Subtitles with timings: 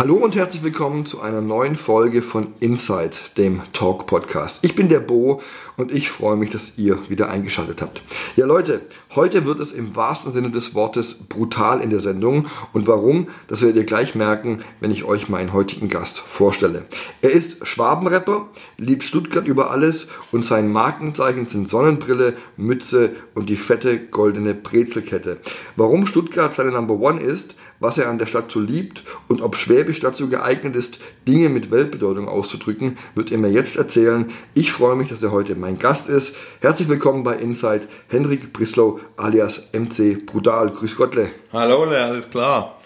[0.00, 4.60] Hallo und herzlich willkommen zu einer neuen Folge von Inside, dem Talk Podcast.
[4.62, 5.42] Ich bin der Bo
[5.76, 8.02] und ich freue mich, dass ihr wieder eingeschaltet habt.
[8.34, 8.80] Ja Leute,
[9.14, 13.60] heute wird es im wahrsten Sinne des Wortes brutal in der Sendung und warum, das
[13.60, 16.86] werdet ihr gleich merken, wenn ich euch meinen heutigen Gast vorstelle.
[17.20, 23.56] Er ist Schwabenrapper, liebt Stuttgart über alles und sein Markenzeichen sind Sonnenbrille, Mütze und die
[23.56, 25.40] fette goldene Brezelkette.
[25.76, 29.56] Warum Stuttgart seine Number One ist, was er an der Stadt so liebt und ob
[29.56, 34.30] Schwäbisch dazu geeignet ist, Dinge mit Weltbedeutung auszudrücken, wird er mir jetzt erzählen.
[34.54, 36.34] Ich freue mich, dass er heute mein Gast ist.
[36.60, 40.70] Herzlich willkommen bei Inside, Henrik Brislow alias MC Brutal.
[40.70, 41.30] Grüß Gottle.
[41.52, 42.78] Hallo, alles klar.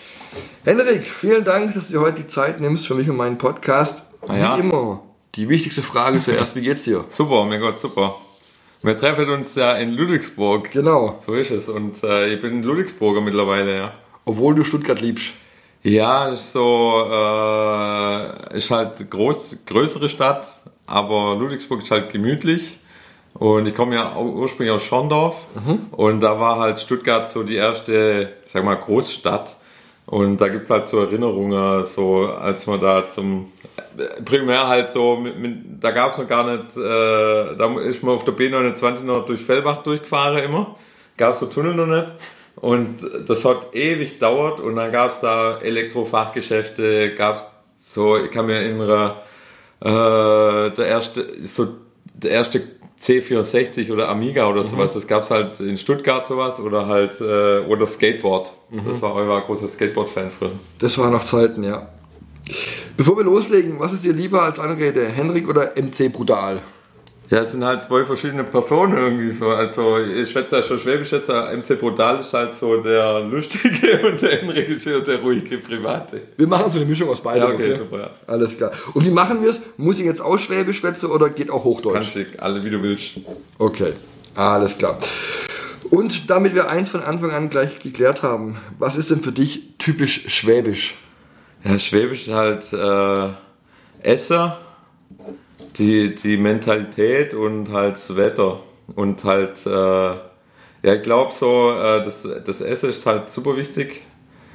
[0.65, 4.03] Henrik, vielen Dank, dass du dir heute die Zeit nimmst für mich und meinen Podcast.
[4.28, 4.56] Ja.
[4.56, 5.03] Wie immer,
[5.34, 7.05] die wichtigste Frage zuerst, wie geht's dir?
[7.09, 8.17] Super, mein Gott, super.
[8.83, 10.70] Wir treffen uns ja in Ludwigsburg.
[10.70, 11.69] Genau, So ist es.
[11.69, 13.95] Und äh, ich bin Ludwigsburger mittlerweile, ja.
[14.25, 15.33] Obwohl du Stuttgart liebst.
[15.83, 22.78] Ja, ist so, äh, ist halt groß, größere Stadt, aber Ludwigsburg ist halt gemütlich.
[23.34, 25.47] Und ich komme ja ursprünglich aus Schorndorf
[25.91, 29.56] und da war halt Stuttgart so die erste, ich sag mal, Großstadt.
[30.06, 33.53] Und da gibt's halt so Erinnerungen, so als man da zum
[34.25, 38.25] primär halt so, mit, mit, da gab's noch gar nicht, äh, da ist man auf
[38.25, 40.77] der B29 noch durch Fellbach durchgefahren immer,
[41.16, 42.12] gab's so Tunnel noch nicht.
[42.56, 47.44] Und das hat ewig dauert und dann gab's da Elektrofachgeschäfte, gab's
[47.80, 49.16] so, ich kann mir erinnern,
[49.80, 51.69] äh, der erste, so
[52.14, 52.62] der erste
[53.00, 57.87] C64 oder Amiga oder sowas, das gab's halt in Stuttgart sowas oder halt, äh, oder
[57.87, 58.53] Skateboard.
[58.87, 60.53] Das war euer großer Skateboard-Fan früher.
[60.78, 61.88] Das waren noch Zeiten, ja.
[62.97, 66.62] Bevor wir loslegen, was ist dir lieber als Anrede, Henrik oder MC Brutal?
[67.31, 69.47] Ja, es sind halt zwei verschiedene Personen irgendwie so.
[69.49, 74.21] Also ich schätze ja schon Schwäbisch, jetzt MC Brutal ist halt so der lustige und
[74.21, 76.21] der ist eher der ruhige Private.
[76.37, 77.79] Wir machen so eine Mischung aus beidem, Ja, okay, okay?
[77.79, 78.11] super, ja.
[78.27, 78.73] Alles klar.
[78.93, 79.61] Und wie machen wir es?
[79.79, 81.95] Muss ich jetzt auch Schwäbisch schwätzen oder geht auch Hochdeutsch?
[81.95, 83.12] Kannst du alle wie du willst.
[83.59, 83.95] Okay,
[84.35, 84.99] alles klar.
[85.91, 89.75] Und damit wir eins von Anfang an gleich geklärt haben, was ist denn für dich
[89.79, 90.95] typisch Schwäbisch?
[91.65, 93.33] Ja, Schwäbisch ist halt äh,
[94.03, 94.59] Esser,
[95.79, 98.61] die, die Mentalität und halt das Wetter.
[98.95, 104.03] Und halt, äh, ja, ich glaube so, äh, das, das Essen ist halt super wichtig.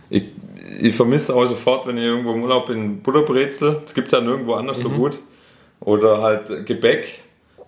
[0.09, 0.29] Ich,
[0.81, 3.81] ich vermisse auch sofort, wenn ich irgendwo im Urlaub bin, Butterbrezel.
[3.83, 5.19] Das gibt ja nirgendwo anders so gut.
[5.79, 7.21] Oder halt Gebäck.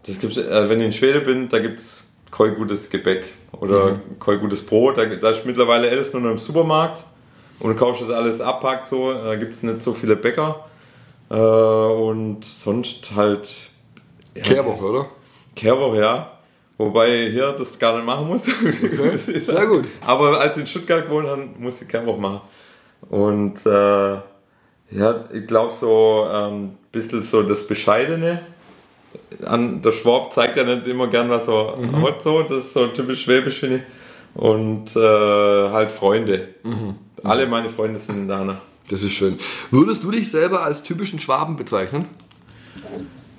[0.06, 4.00] Das gibt's, äh, wenn ich in Schweden bin, da gibt es kein gutes Gebäck oder
[4.20, 4.98] kein gutes Brot.
[4.98, 7.04] Da, da ist mittlerweile alles nur noch im Supermarkt
[7.60, 9.14] und du kaufst das alles abpackt so.
[9.14, 10.66] Da gibt es nicht so viele Bäcker.
[11.31, 13.47] Äh, und sonst halt.
[14.36, 15.09] Ja, Kehrwoche, oder?
[15.56, 16.31] Kehrwoche, ja.
[16.78, 18.52] Wobei ich hier das gar nicht machen musste.
[19.18, 19.86] Sehr gut.
[20.06, 22.41] Aber als ich in Stuttgart gewohnt habe, musste ich Kehrwoche machen.
[23.09, 23.70] Und äh,
[24.91, 28.41] ja, ich glaube so ein ähm, bisschen so das Bescheidene.
[29.46, 32.44] An, der Schwab zeigt ja nicht immer gern, was er hat, so.
[32.44, 34.41] Das ist so typisch schwäbisch, finde ich.
[34.41, 35.00] Und äh,
[35.70, 36.56] halt Freunde.
[37.24, 38.62] Alle meine Freunde sind in Dana.
[38.91, 39.38] Das ist schön.
[39.72, 42.06] Würdest du dich selber als typischen Schwaben bezeichnen?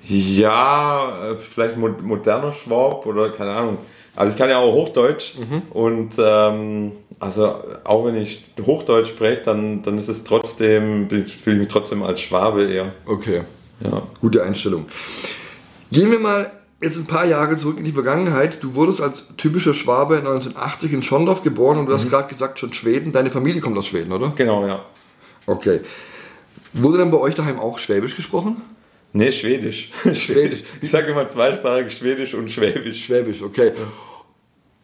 [0.07, 3.77] Ja, äh, vielleicht mo- moderner Schwab oder keine Ahnung.
[4.15, 5.33] Also ich kann ja auch Hochdeutsch
[5.71, 11.45] und ähm, also auch wenn ich Hochdeutsch spreche, dann, dann ist es trotzdem, fühle ich
[11.47, 12.91] mich trotzdem als Schwabe eher.
[13.07, 13.41] Okay,
[13.83, 14.03] Ja.
[14.21, 14.85] gute Einstellung.
[15.91, 18.61] Gehen wir mal jetzt ein paar Jahre zurück in die Vergangenheit.
[18.63, 22.73] Du wurdest als typischer Schwabe 1980 in Schondorf geboren und du hast gerade gesagt, schon
[22.73, 23.13] Schweden.
[23.13, 24.33] Deine Familie kommt aus Schweden, oder?
[24.35, 24.83] Genau, ja.
[25.45, 25.81] Okay.
[26.73, 28.61] Wurde dann bei euch daheim auch Schwäbisch gesprochen?
[29.13, 29.91] Nee, Schwedisch.
[30.13, 30.63] Schwedisch.
[30.81, 33.05] Ich sage immer zweisprachig Schwedisch und Schwäbisch.
[33.05, 33.71] Schwäbisch, okay.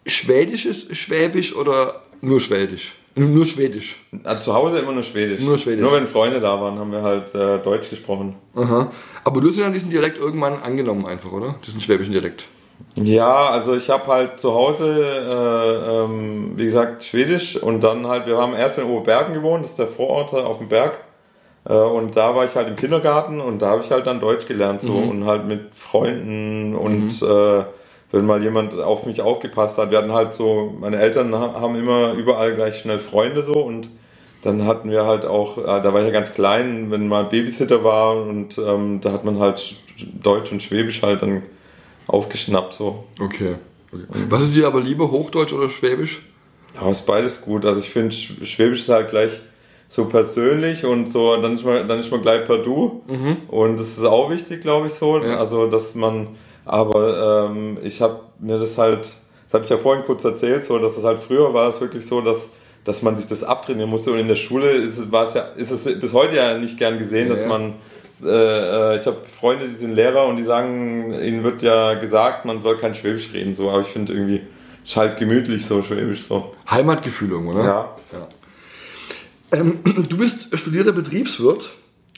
[0.06, 2.94] Schwedisch ist Schwäbisch oder nur Schwedisch?
[3.16, 4.00] Nur Schwedisch.
[4.40, 5.42] Zu Hause immer nur Schwedisch.
[5.42, 5.82] Nur Schwedisch.
[5.82, 8.36] Nur wenn Freunde da waren, haben wir halt äh, Deutsch gesprochen.
[8.56, 8.92] Aha.
[9.24, 11.56] Aber du hast ja diesen Dialekt irgendwann angenommen einfach, oder?
[11.66, 12.48] Diesen schwäbischen Dialekt.
[12.96, 18.26] Ja, also ich habe halt zu Hause, äh, ähm, wie gesagt, Schwedisch und dann halt,
[18.26, 21.00] wir haben erst in Oberbergen gewohnt, das ist der Vorort auf dem Berg.
[21.68, 24.48] Äh, und da war ich halt im Kindergarten und da habe ich halt dann Deutsch
[24.48, 27.64] gelernt so und halt mit Freunden und äh,
[28.12, 29.92] wenn mal jemand auf mich aufgepasst hat.
[29.92, 33.90] Wir hatten halt so, meine Eltern ha- haben immer überall gleich schnell Freunde so und
[34.44, 37.84] dann hatten wir halt auch, äh, da war ich ja ganz klein, wenn mal Babysitter
[37.84, 39.76] war und ähm, da hat man halt
[40.24, 41.44] Deutsch und Schwäbisch halt dann
[42.10, 43.04] aufgeschnappt so.
[43.20, 43.56] Okay.
[43.92, 44.04] okay.
[44.30, 46.22] Was ist dir aber lieber, Hochdeutsch oder Schwäbisch?
[46.76, 47.66] Ja, ist beides gut.
[47.66, 49.42] Also ich finde Schwäbisch ist halt gleich
[49.88, 53.02] so persönlich und so, dann ist man, dann ist man gleich per Du.
[53.48, 55.18] Und das ist auch wichtig, glaube ich, so.
[55.18, 55.38] Ja.
[55.40, 56.28] Also, dass man,
[56.64, 60.78] aber ähm, ich habe mir das halt, das habe ich ja vorhin kurz erzählt, so,
[60.78, 62.50] dass es halt früher war es wirklich so, dass
[62.86, 65.42] dass man sich das abtrainieren musste und in der Schule ist es, war es ja,
[65.42, 67.76] ist es bis heute ja nicht gern gesehen, Ja, dass man
[68.24, 72.46] äh, äh, ich habe Freunde, die sind Lehrer und die sagen, ihnen wird ja gesagt,
[72.46, 74.42] man soll kein Schwäbisch reden, so, aber ich finde irgendwie,
[74.84, 76.56] es ist halt gemütlich so, Schwäbisch so.
[76.70, 77.64] Heimatgefühl irgendwo, ne?
[77.64, 77.96] Ja.
[79.52, 79.80] Ähm,
[80.10, 81.72] du bist studierter Betriebswirt.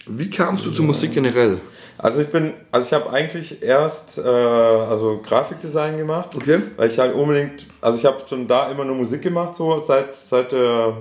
[0.07, 1.59] Wie kamst du zur Musik generell?
[1.98, 6.62] Also ich bin, also ich habe eigentlich erst äh, also Grafikdesign gemacht, Okay.
[6.75, 10.15] weil ich halt unbedingt, also ich habe schon da immer nur Musik gemacht, so seit
[10.15, 10.97] seit der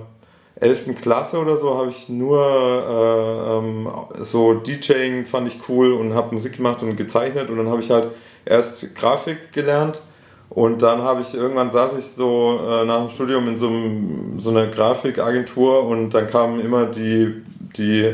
[0.61, 0.95] 11.
[1.01, 6.33] Klasse oder so habe ich nur äh, ähm, so DJing fand ich cool und habe
[6.33, 8.09] Musik gemacht und gezeichnet und dann habe ich halt
[8.45, 10.01] erst Grafik gelernt
[10.49, 14.39] und dann habe ich irgendwann saß ich so äh, nach dem Studium in so, einem,
[14.39, 17.41] so einer Grafikagentur und dann kamen immer die
[17.77, 18.13] die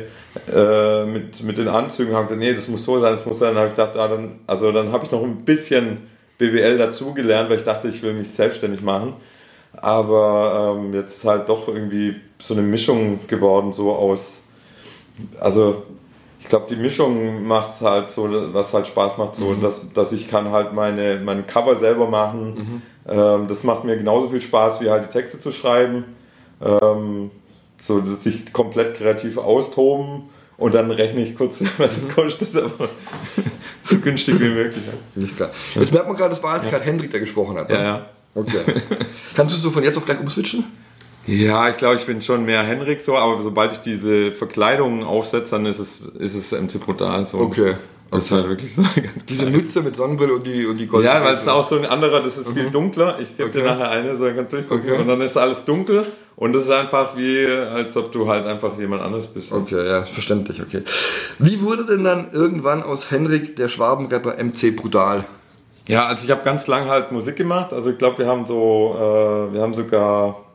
[0.53, 3.49] äh, mit, mit den Anzügen haben gesagt, nee, das muss so sein, das muss sein.
[3.49, 6.07] Dann habe ich gedacht, ah, dann, also dann habe ich noch ein bisschen
[6.37, 9.13] BWL dazugelernt, weil ich dachte, ich will mich selbstständig machen.
[9.73, 14.39] Aber ähm, jetzt ist halt doch irgendwie so eine Mischung geworden, so aus,
[15.39, 15.83] also
[16.39, 20.29] ich glaube, die Mischung macht halt so, was halt Spaß macht, so, dass, dass ich
[20.29, 22.83] kann halt meine, meine Cover selber machen.
[23.07, 26.03] Ähm, das macht mir genauso viel Spaß, wie halt die Texte zu schreiben.
[26.61, 27.31] Ähm,
[27.79, 32.89] so, dass sich komplett kreativ austoben und dann rechne ich kurz, was es kostet, aber
[33.83, 34.83] so günstig wie möglich.
[35.15, 35.49] Nicht klar.
[35.75, 37.69] Jetzt merkt man gerade, das war jetzt gerade Hendrik, der gesprochen hat.
[37.69, 37.75] ne?
[37.75, 38.05] Ja, ja.
[38.35, 38.59] Okay.
[39.35, 40.63] Kannst du so von jetzt auf gleich umswitchen?
[41.27, 45.51] Ja, ich glaube, ich bin schon mehr Henrik so, aber sobald ich diese Verkleidungen aufsetze,
[45.51, 47.39] dann ist es, ist es MC Brutal so.
[47.39, 47.75] Okay.
[48.09, 49.47] Das ist halt wirklich so ganz Diese.
[49.47, 51.03] Mütze mit Sonnenbrille und die, und die Gold.
[51.03, 53.19] Ja, weil es ist auch so ein anderer, das ist viel dunkler.
[53.19, 53.67] Ich gebe dir Okay.
[53.67, 54.89] nachher eine, so dann kannst du durchgucken.
[54.89, 55.01] Okay.
[55.01, 56.05] Und dann ist alles dunkel
[56.37, 59.51] und es ist einfach wie, als ob du halt einfach jemand anderes bist.
[59.51, 60.83] Okay, ja, verständlich, okay.
[61.39, 65.25] Wie wurde denn dann irgendwann aus Henrik der Schwabenrapper MC Brutal?
[65.89, 67.73] Ja, also ich habe ganz lang halt Musik gemacht.
[67.73, 70.46] Also ich glaube, wir haben so, äh, wir haben sogar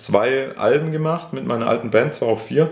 [0.00, 2.70] zwei Alben gemacht mit meiner alten Band, zwar auch vier.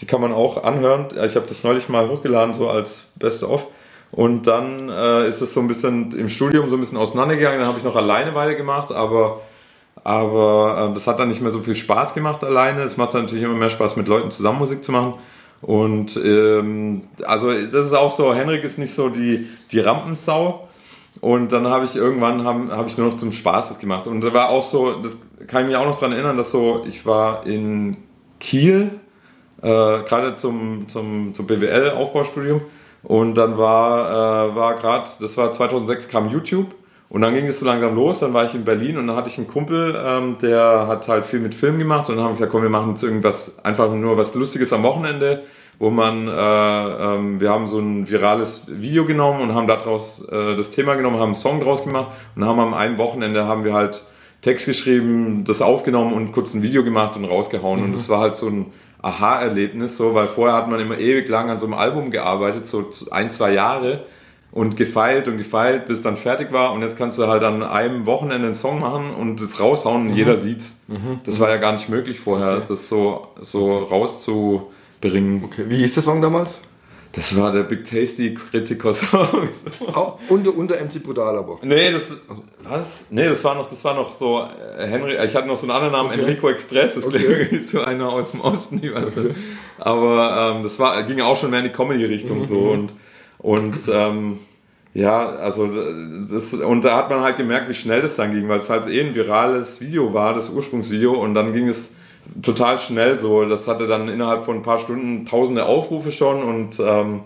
[0.00, 1.08] Die kann man auch anhören.
[1.24, 3.66] Ich habe das neulich mal hochgeladen, so als Best of.
[4.10, 7.58] Und dann äh, ist es so ein bisschen im Studium so ein bisschen auseinandergegangen.
[7.58, 9.40] Dann habe ich noch alleine weitergemacht, aber
[10.02, 12.82] aber äh, das hat dann nicht mehr so viel Spaß gemacht alleine.
[12.82, 15.14] Es macht dann natürlich immer mehr Spaß, mit Leuten zusammen Musik zu machen.
[15.62, 20.68] Und ähm, also das ist auch so, Henrik ist nicht so die, die Rampensau.
[21.20, 24.06] Und dann habe ich irgendwann habe hab ich nur noch zum Spaß das gemacht.
[24.06, 25.16] Und da war auch so, das
[25.46, 27.96] kann ich mich auch noch dran erinnern, dass so, ich war in
[28.40, 28.90] Kiel,
[29.62, 32.62] äh, gerade zum, zum, zum BWL-Aufbaustudium.
[33.02, 36.74] Und dann war, äh, war gerade, das war 2006 kam YouTube.
[37.14, 39.28] Und dann ging es so langsam los, dann war ich in Berlin und dann hatte
[39.28, 42.38] ich einen Kumpel, ähm, der hat halt viel mit Film gemacht und dann haben wir
[42.38, 45.44] gesagt, komm, wir machen jetzt irgendwas, einfach nur was Lustiges am Wochenende,
[45.78, 50.56] wo man, äh, ähm, wir haben so ein virales Video genommen und haben daraus äh,
[50.56, 53.74] das Thema genommen, haben einen Song draus gemacht und haben am einem Wochenende haben wir
[53.74, 54.02] halt
[54.42, 57.82] Text geschrieben, das aufgenommen und kurz ein Video gemacht und rausgehauen.
[57.82, 58.66] Und das war halt so ein
[59.00, 62.90] Aha-Erlebnis, so, weil vorher hat man immer ewig lang an so einem Album gearbeitet, so
[63.10, 64.04] ein, zwei Jahre
[64.52, 66.72] und gefeilt und gefeilt, bis dann fertig war.
[66.72, 70.14] Und jetzt kannst du halt an einem Wochenende einen Song machen und es raushauen und
[70.14, 70.76] jeder sieht's.
[71.24, 73.78] Das war ja gar nicht möglich vorher, das so, so
[75.04, 75.44] rauszubringen.
[75.44, 75.64] Okay.
[75.68, 76.58] Wie hieß der Song damals?
[77.12, 79.48] Das war der Big Tasty Kritiker Song.
[79.94, 81.58] Auch unter, unter MC Brutal aber.
[81.62, 82.12] nee, das,
[82.68, 83.04] was?
[83.08, 84.40] Nee, das war noch, das war noch so,
[84.78, 86.22] äh, Henry, ich hatte noch so einen anderen Namen, Okay.
[86.22, 87.18] Enrico Express, das Okay.
[87.18, 89.36] klingt irgendwie so einer aus dem Osten, ich weiß nicht.
[89.78, 92.44] Aber, ähm, das war, ging auch schon mehr in die Comedy-Richtung Mhm.
[92.46, 92.94] so und,
[93.38, 94.38] und, ähm,
[94.92, 95.68] ja, also
[96.28, 98.88] das und da hat man halt gemerkt, wie schnell das dann ging, weil es halt
[98.88, 101.90] eh ein virales Video war, das Ursprungsvideo und dann ging es
[102.42, 103.44] total schnell so.
[103.44, 107.20] Das hatte dann innerhalb von ein paar Stunden tausende Aufrufe schon und ähm,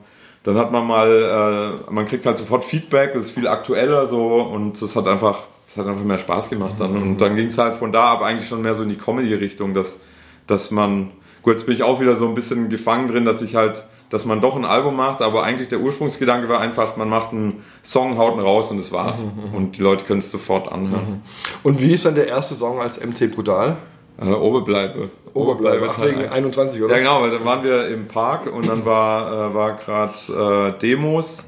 [0.45, 4.41] dann hat man mal, äh, man kriegt halt sofort Feedback, das ist viel aktueller so
[4.43, 7.59] und das hat einfach, das hat einfach mehr Spaß gemacht dann und dann ging es
[7.59, 9.99] halt von da ab eigentlich schon mehr so in die Comedy-Richtung, dass,
[10.47, 11.11] dass man,
[11.43, 14.25] gut, jetzt bin ich auch wieder so ein bisschen gefangen drin, dass ich halt dass
[14.25, 18.17] man doch ein Album macht, aber eigentlich der Ursprungsgedanke war einfach, man macht einen Song,
[18.17, 19.23] haut ihn raus und das war's.
[19.55, 21.23] Und die Leute können es sofort anhören.
[21.63, 23.77] Und wie ist dann der erste Song als MC Brutal?
[24.21, 25.11] Äh, Oberbleibe.
[25.35, 25.87] Oberbleibe.
[25.91, 26.33] Ach, wegen eins.
[26.33, 26.95] 21, oder?
[26.95, 30.81] Ja, genau, weil dann waren wir im Park und dann war, äh, war gerade äh,
[30.81, 31.45] Demos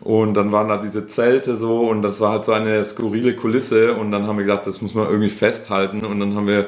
[0.00, 3.94] und dann waren da diese Zelte so und das war halt so eine skurrile Kulisse
[3.94, 6.66] und dann haben wir gedacht, das muss man irgendwie festhalten und dann haben wir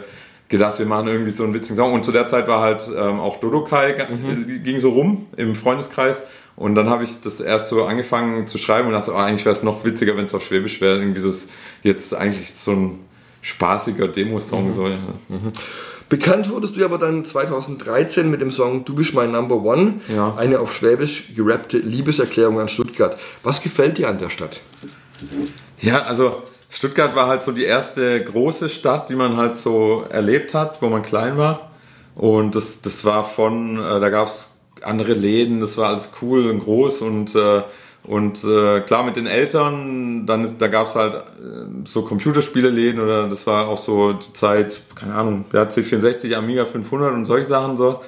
[0.48, 3.20] gedacht, wir machen irgendwie so einen witzigen Song und zu der Zeit war halt ähm,
[3.20, 6.16] auch Dodokai, g- ging so rum im Freundeskreis
[6.56, 9.54] Und dann habe ich das erst so angefangen zu schreiben und dachte, oh, eigentlich wäre
[9.54, 10.98] es noch witziger, wenn es auf Schwäbisch wäre.
[10.98, 11.30] Irgendwie so
[11.82, 13.00] jetzt eigentlich so ein
[13.46, 14.66] spaßiger Demo-Song.
[14.66, 14.72] Mhm.
[14.72, 14.98] So, ja.
[15.28, 15.52] mhm.
[16.08, 20.34] Bekannt wurdest du aber dann 2013 mit dem Song Du bist mein Number One, ja.
[20.36, 23.18] eine auf Schwäbisch gerappte Liebeserklärung an Stuttgart.
[23.42, 24.60] Was gefällt dir an der Stadt?
[25.80, 30.52] Ja, also Stuttgart war halt so die erste große Stadt, die man halt so erlebt
[30.52, 31.70] hat, wo man klein war.
[32.14, 34.48] Und das, das war von, äh, da gab es
[34.82, 37.62] andere Läden, das war alles cool und groß und äh,
[38.06, 41.20] und äh, klar mit den Eltern, dann da gab es halt äh,
[41.86, 47.14] so Computerspieleläden oder das war auch so die Zeit, keine Ahnung, ja, C64, Amiga 500
[47.14, 48.00] und solche Sachen so.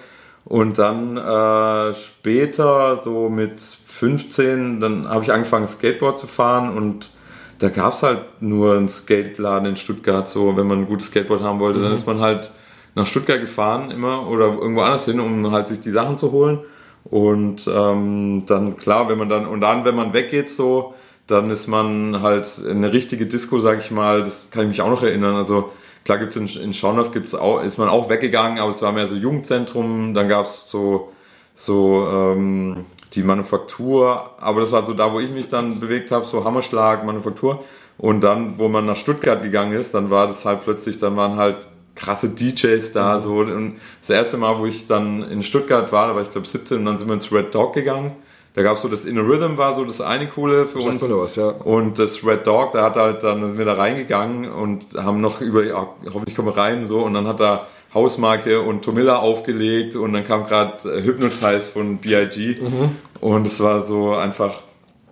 [0.45, 7.11] Und dann äh, später, so mit 15, dann habe ich angefangen Skateboard zu fahren und
[7.59, 10.28] da gab es halt nur einen Skateladen in Stuttgart.
[10.28, 11.83] So, wenn man ein gutes Skateboard haben wollte, mhm.
[11.83, 12.52] dann ist man halt
[12.95, 16.61] nach Stuttgart gefahren immer oder irgendwo anders hin, um halt sich die Sachen zu holen.
[17.05, 20.95] Und ähm, dann klar, wenn man dann, und dann, wenn man weggeht so,
[21.26, 24.90] dann ist man halt eine richtige Disco, sag ich mal, das kann ich mich auch
[24.90, 25.37] noch erinnern.
[25.37, 25.73] Also
[26.05, 29.09] klar gibt's in, in Schaunow gibt's auch, ist man auch weggegangen, aber es war mehr
[29.09, 31.12] so Jugendzentrum, dann gab's so,
[31.55, 36.26] so ähm, die Manufaktur, aber das war so da, wo ich mich dann bewegt habe,
[36.26, 37.64] so Hammerschlag, Manufaktur.
[37.97, 41.37] Und dann, wo man nach Stuttgart gegangen ist, dann war das halt plötzlich, dann waren
[41.37, 43.23] halt krasse DJs da, mhm.
[43.23, 43.35] so.
[43.40, 46.78] Und das erste Mal, wo ich dann in Stuttgart war, da war ich glaube 17
[46.78, 48.12] und dann sind wir ins Red Dog gegangen.
[48.55, 51.02] Da gab es so das Inner Rhythm war so das eine coole für uns.
[51.02, 51.49] Was, ja.
[51.49, 55.40] Und das Red Dog, da hat halt dann sind wir da reingegangen und haben noch
[55.40, 59.97] über, ja, hoffentlich kommen wir rein so und dann hat da Hausmarke und Tomilla aufgelegt
[59.97, 62.90] und dann kam gerade äh, Hypnotize von BIG mhm.
[63.21, 64.61] und es war so einfach,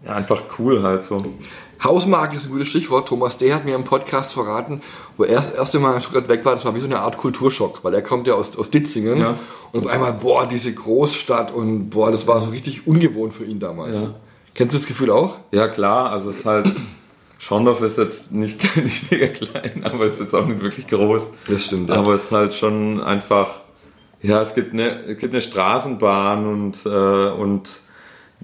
[0.05, 1.25] ja, einfach cool halt so.
[1.83, 3.09] Hausmarke ist ein gutes Stichwort.
[3.09, 3.53] Thomas D.
[3.53, 4.83] hat mir im Podcast verraten,
[5.17, 7.17] wo er das erste Mal in Stuttgart weg war, das war wie so eine Art
[7.17, 9.39] Kulturschock, weil er kommt ja aus, aus Ditzingen ja.
[9.73, 13.61] und auf einmal, boah, diese Großstadt und boah, das war so richtig ungewohnt für ihn
[13.61, 13.97] damals.
[13.97, 14.15] Ja.
[14.55, 15.37] Kennst du das Gefühl auch?
[15.53, 16.73] Ja, klar, also es ist halt,
[17.39, 21.31] Schorndorf ist jetzt nicht, nicht mega klein, aber es ist jetzt auch nicht wirklich groß.
[21.49, 21.91] Das stimmt.
[21.91, 21.97] Ja.
[21.97, 23.57] Aber es ist halt schon einfach,
[24.23, 27.69] ja, es gibt eine, es gibt eine Straßenbahn und, äh, und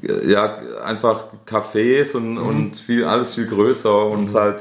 [0.01, 2.47] ja, einfach Cafés und, mhm.
[2.47, 4.35] und viel, alles viel größer und mhm.
[4.35, 4.61] halt,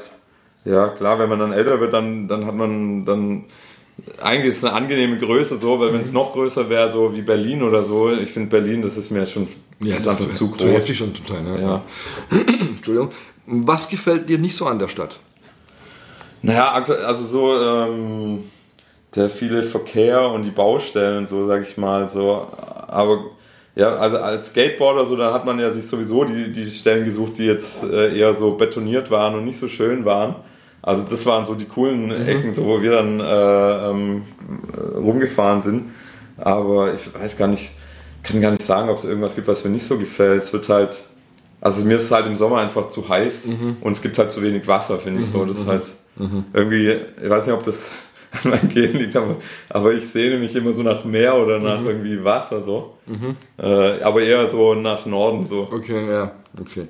[0.66, 3.46] ja, klar, wenn man dann älter wird, dann, dann hat man dann,
[4.22, 6.16] eigentlich ist es eine angenehme Größe so, weil wenn es mhm.
[6.16, 9.48] noch größer wäre, so wie Berlin oder so, ich finde Berlin, das ist mir schon
[9.80, 10.60] ja, das ist zu, groß.
[10.60, 11.62] Zu heftig schon total, ne?
[11.62, 11.82] Ja.
[12.60, 13.10] Entschuldigung.
[13.48, 15.20] Was gefällt dir nicht so an der Stadt?
[16.44, 18.44] Naja, also so, ähm,
[19.16, 22.48] der viele Verkehr und die Baustellen, so sag ich mal, so,
[22.88, 23.26] aber
[23.76, 27.38] ja, also als Skateboarder so, da hat man ja sich sowieso die, die Stellen gesucht,
[27.38, 30.36] die jetzt äh, eher so betoniert waren und nicht so schön waren.
[30.82, 32.28] Also das waren so die coolen mhm.
[32.28, 34.24] Ecken, so, wo wir dann äh, ähm,
[34.96, 35.92] rumgefahren sind.
[36.38, 37.74] Aber ich weiß gar nicht,
[38.24, 40.44] kann gar nicht sagen, ob es irgendwas gibt, was mir nicht so gefällt.
[40.44, 41.04] Es wird halt,
[41.62, 43.78] also mir ist es halt im Sommer einfach zu heiß mhm.
[43.82, 45.32] und es gibt halt zu wenig Wasser, finde ich mhm.
[45.32, 45.46] so.
[45.46, 45.86] Das ist halt
[46.18, 46.46] mhm.
[46.52, 47.90] irgendwie, ich weiß nicht, ob das
[48.44, 49.38] an meinem Gehen liegt, aber,
[49.70, 51.88] aber ich sehne mich immer so nach Meer oder nach mhm.
[51.88, 52.96] irgendwie Wasser so.
[53.06, 53.36] Mhm.
[53.58, 55.68] Äh, aber eher so nach Norden so.
[55.72, 56.88] Okay, ja, okay.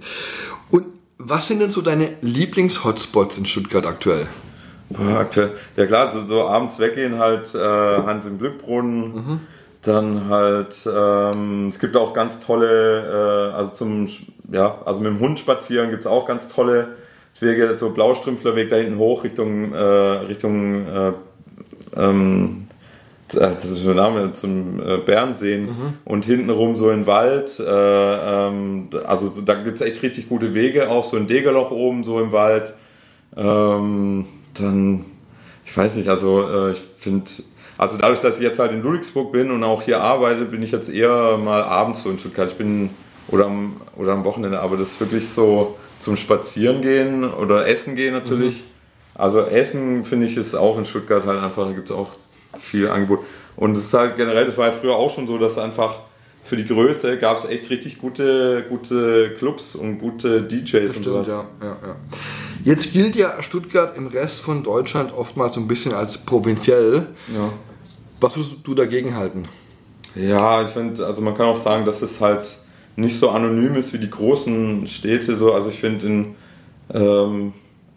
[0.70, 4.28] Und was sind denn so deine Lieblings-Hotspots in Stuttgart aktuell?
[5.18, 9.14] aktuell, ja klar, so, so, abends weggehen halt äh, Hans im Glückbrunnen.
[9.14, 9.40] Mhm.
[9.84, 14.10] Dann halt, ähm, es gibt auch ganz tolle, äh, also zum,
[14.52, 16.90] ja, also mit dem Hund spazieren gibt es auch ganz tolle
[17.42, 21.14] Wege, so Blaustrümpflerweg da hinten hoch Richtung, äh, Richtung äh,
[21.96, 22.68] ähm,
[23.34, 25.94] das ist der Name, zum äh, Bernseen mhm.
[26.06, 27.60] und hintenrum so in Wald.
[27.60, 32.04] Äh, ähm, also da gibt es echt richtig gute Wege, auch so ein Degerloch oben
[32.04, 32.74] so im Wald.
[33.38, 35.06] Ähm, dann,
[35.66, 37.32] ich weiß nicht, also äh, ich finde,
[37.78, 40.72] also dadurch, dass ich jetzt halt in Ludwigsburg bin und auch hier arbeite, bin ich
[40.72, 42.50] jetzt eher mal abends so in Stuttgart.
[42.50, 42.90] Ich bin,
[43.30, 47.96] oder am, oder am Wochenende, aber das ist wirklich so zum Spazieren gehen oder Essen
[47.96, 48.56] gehen natürlich.
[48.56, 48.71] Mhm
[49.22, 52.10] also Essen finde ich ist auch in Stuttgart halt einfach, da gibt es auch
[52.60, 53.20] viel Angebot.
[53.56, 56.00] Und es ist halt generell, das war ja früher auch schon so, dass einfach
[56.44, 61.04] für die Größe gab es echt richtig gute, gute Clubs und gute DJs das und
[61.04, 61.28] sowas.
[61.28, 61.96] Ja, ja, ja.
[62.64, 67.06] Jetzt gilt ja Stuttgart im Rest von Deutschland oftmals so ein bisschen als provinziell.
[67.32, 67.54] Ja.
[68.20, 69.48] Was würdest du dagegen halten?
[70.16, 72.58] Ja, ich finde, also man kann auch sagen, dass es halt
[72.96, 75.38] nicht so anonym ist wie die großen Städte.
[75.38, 75.54] So.
[75.54, 76.36] Also ich finde in
[76.92, 77.54] ähm,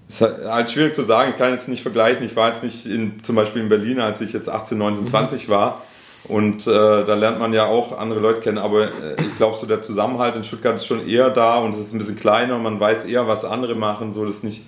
[0.08, 2.25] ist halt schwierig zu sagen, ich kann jetzt nicht vergleichen.
[2.25, 5.49] Ich war jetzt nicht in, zum Beispiel in Berlin, als ich jetzt 18, 19, 20
[5.49, 5.82] war.
[6.26, 8.58] Und äh, da lernt man ja auch andere Leute kennen.
[8.58, 11.80] Aber äh, ich glaube, so der Zusammenhalt in Stuttgart ist schon eher da und es
[11.80, 14.12] ist ein bisschen kleiner und man weiß eher, was andere machen.
[14.12, 14.62] So, das, ist nicht,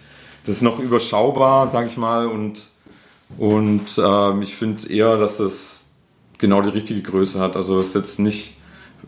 [0.45, 2.27] das ist noch überschaubar, sage ich mal.
[2.27, 2.67] Und,
[3.39, 5.87] und ähm, ich finde eher, dass das
[6.39, 7.57] genau die richtige Größe hat.
[7.57, 8.57] Also es ist jetzt nicht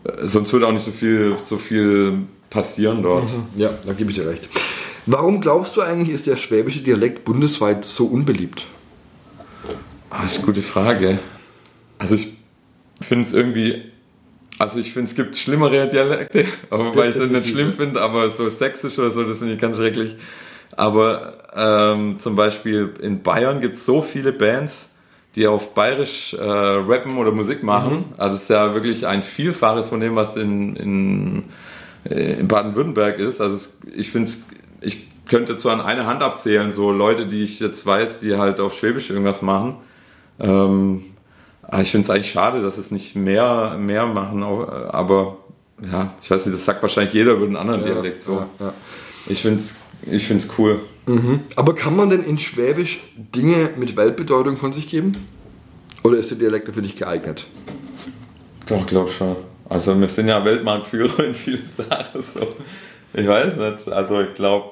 [0.03, 2.19] äh, sonst würde auch nicht so viel, so viel
[2.49, 3.31] passieren dort.
[3.31, 3.45] Mhm.
[3.55, 4.47] Ja, da gebe ich dir recht.
[5.05, 8.65] Warum glaubst du eigentlich, ist der schwäbische Dialekt bundesweit so unbeliebt?
[10.09, 11.19] Ah, das ist eine gute Frage.
[11.97, 12.37] Also ich
[13.01, 13.83] finde es irgendwie,
[14.57, 18.29] also ich finde es gibt schlimmere Dialekte, aber weil ich das nicht schlimm finde, aber
[18.29, 20.15] so sächsisch oder so, das finde ich ganz schrecklich.
[20.75, 24.89] Aber ähm, zum Beispiel in Bayern gibt es so viele Bands,
[25.35, 28.05] die auf Bayerisch äh, rappen oder Musik machen.
[28.09, 28.13] Mhm.
[28.17, 31.43] Also es ist ja wirklich ein Vielfaches von dem, was in, in,
[32.09, 33.41] äh, in Baden-Württemberg ist.
[33.41, 34.31] Also es, ich finde
[34.81, 38.59] ich könnte zwar an einer Hand abzählen, so Leute, die ich jetzt weiß, die halt
[38.59, 39.75] auf Schwäbisch irgendwas machen.
[40.39, 41.03] Ähm,
[41.61, 45.37] aber ich finde es eigentlich schade, dass es nicht mehr, mehr machen, aber
[45.81, 48.35] ja, ich weiß nicht, das sagt wahrscheinlich jeder über einen anderen ja, Dialekt so.
[48.35, 48.73] Ja, ja.
[49.27, 50.81] Ich finde es ich find's cool.
[51.07, 51.41] Mhm.
[51.55, 53.01] Aber kann man denn in Schwäbisch
[53.35, 55.11] Dinge mit Weltbedeutung von sich geben?
[56.03, 57.45] Oder ist der Dialekt dafür nicht geeignet?
[58.67, 59.35] Doch, glaube schon.
[59.67, 62.23] Also wir sind ja Weltmarktführer in vielen Sachen.
[62.23, 62.47] So.
[63.13, 63.91] Ich weiß nicht.
[63.91, 64.71] Also ich glaube,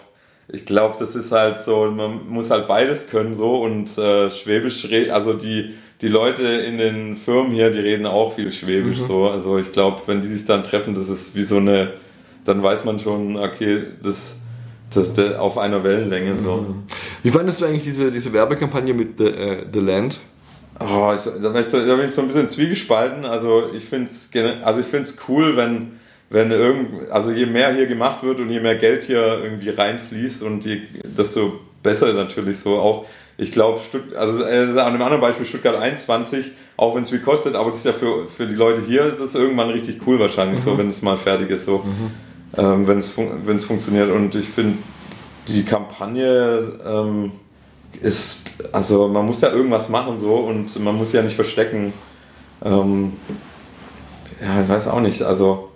[0.49, 4.87] ich glaube, das ist halt so, man muss halt beides können so und äh, Schwäbisch,
[5.11, 9.07] also die, die Leute in den Firmen hier, die reden auch viel Schwäbisch mhm.
[9.07, 9.29] so.
[9.29, 11.93] Also ich glaube, wenn die sich dann treffen, das ist wie so eine,
[12.45, 14.35] dann weiß man schon, okay, das
[14.93, 16.55] das ist auf einer Wellenlänge so.
[16.57, 16.83] Mhm.
[17.23, 20.19] Wie fandest du eigentlich diese, diese Werbekampagne mit The, uh, The Land?
[20.79, 23.25] Oh, ich, da, bin ich so, da bin ich so ein bisschen zwiegespalten.
[23.25, 24.29] Also ich finde es
[24.63, 24.81] also
[25.27, 25.96] cool, wenn,
[26.29, 30.43] wenn irgend, also je mehr hier gemacht wird und je mehr Geld hier irgendwie reinfließt
[30.43, 33.05] und je, desto besser natürlich so auch.
[33.37, 33.79] Ich glaube,
[34.17, 37.79] also äh, an einem anderen Beispiel Stuttgart 21, auch wenn es viel kostet, aber das
[37.79, 40.65] ist ja für, für die Leute hier, ist es irgendwann richtig cool wahrscheinlich mhm.
[40.65, 41.79] so, wenn es mal fertig ist so.
[41.79, 42.11] Mhm
[42.55, 44.09] ähm, wenn es fun funktioniert.
[44.09, 44.77] Und ich finde,
[45.47, 47.31] die Kampagne ähm,
[48.01, 48.41] ist,
[48.71, 51.93] also man muss ja irgendwas machen so und man muss ja nicht verstecken.
[52.63, 53.13] Ähm,
[54.41, 55.23] ja, ich weiß auch nicht.
[55.23, 55.66] Also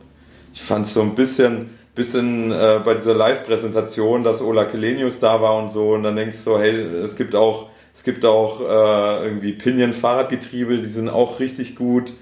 [0.54, 5.42] ich fand es so ein bisschen, bisschen äh, bei dieser Live-Präsentation, dass Ola Kelenius da
[5.42, 8.62] war und so und dann denkst du so, hey, es gibt auch, es gibt auch
[8.62, 12.14] äh, irgendwie Pinion-Fahrradgetriebe, die sind auch richtig gut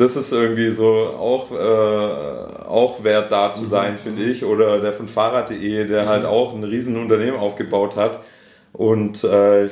[0.00, 3.68] das ist irgendwie so auch, äh, auch wert da zu mhm.
[3.68, 3.98] sein, mhm.
[3.98, 4.44] finde ich.
[4.44, 6.08] Oder der von Fahrrad.de, der mhm.
[6.08, 8.20] halt auch ein riesen Unternehmen aufgebaut hat.
[8.72, 9.68] Und äh,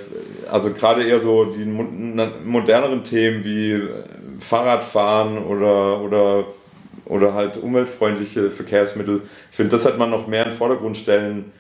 [0.51, 3.81] also gerade eher so die moderneren Themen wie
[4.41, 6.45] Fahrradfahren oder, oder,
[7.09, 9.23] oder halt umweltfreundliche Verkehrsmittel.
[9.51, 11.53] Ich finde, das hat man noch mehr in den Vordergrund stellen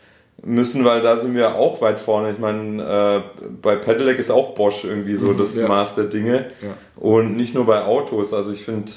[0.44, 2.30] müssen, weil da sind wir auch weit vorne.
[2.32, 5.66] Ich meine, äh, bei Pedelec ist auch Bosch irgendwie so mhm, das ja.
[5.66, 6.46] Maß der Dinge.
[6.62, 6.74] Ja.
[6.96, 8.32] Und nicht nur bei Autos.
[8.32, 8.92] Also ich finde,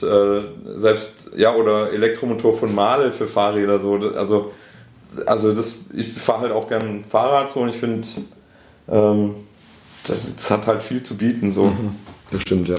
[0.66, 3.96] äh, selbst, ja, oder Elektromotor von Male für Fahrräder so.
[3.96, 4.52] Also,
[5.26, 8.08] also das, ich fahre halt auch gern Fahrrad so und ich finde,
[8.88, 9.36] ähm,
[10.06, 11.54] das, das, hat halt viel zu bieten.
[11.54, 11.66] So.
[11.66, 11.96] Mhm,
[12.32, 12.76] das stimmt, ja.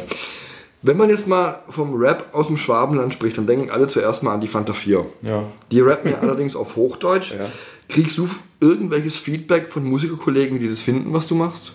[0.82, 4.34] Wenn man jetzt mal vom Rap aus dem Schwabenland spricht, dann denken alle zuerst mal
[4.34, 5.06] an die Fanta 4.
[5.22, 5.44] Ja.
[5.70, 7.32] Die rappen ja allerdings auf Hochdeutsch.
[7.32, 7.46] Ja.
[7.88, 8.28] Kriegst du
[8.60, 11.74] irgendwelches Feedback von Musikerkollegen, die das finden, was du machst?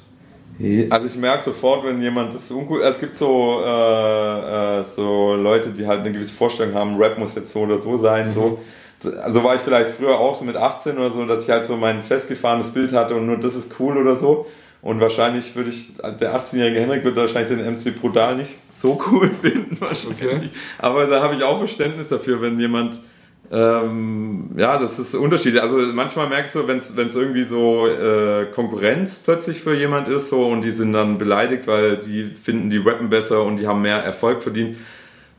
[0.89, 2.81] Also ich merke sofort, wenn jemand das uncool.
[2.81, 7.35] Es gibt so, äh, äh, so Leute, die halt eine gewisse Vorstellung haben, Rap muss
[7.35, 8.29] jetzt so oder so sein.
[8.29, 8.33] Mhm.
[8.33, 8.59] So.
[9.23, 11.77] Also war ich vielleicht früher auch so mit 18 oder so, dass ich halt so
[11.77, 14.47] mein festgefahrenes Bild hatte und nur das ist cool oder so.
[14.81, 19.29] Und wahrscheinlich würde ich, der 18-jährige Henrik würde wahrscheinlich den MC Brutal nicht so cool
[19.41, 20.21] finden, wahrscheinlich.
[20.21, 20.49] Okay.
[20.77, 22.99] Aber da habe ich auch Verständnis dafür, wenn jemand
[23.49, 25.61] ähm, ja, das ist unterschiedlich.
[25.61, 30.45] Also manchmal merkst du, wenn es irgendwie so äh, Konkurrenz plötzlich für jemand ist so
[30.47, 34.03] und die sind dann beleidigt, weil die finden, die rappen besser und die haben mehr
[34.03, 34.77] Erfolg verdient,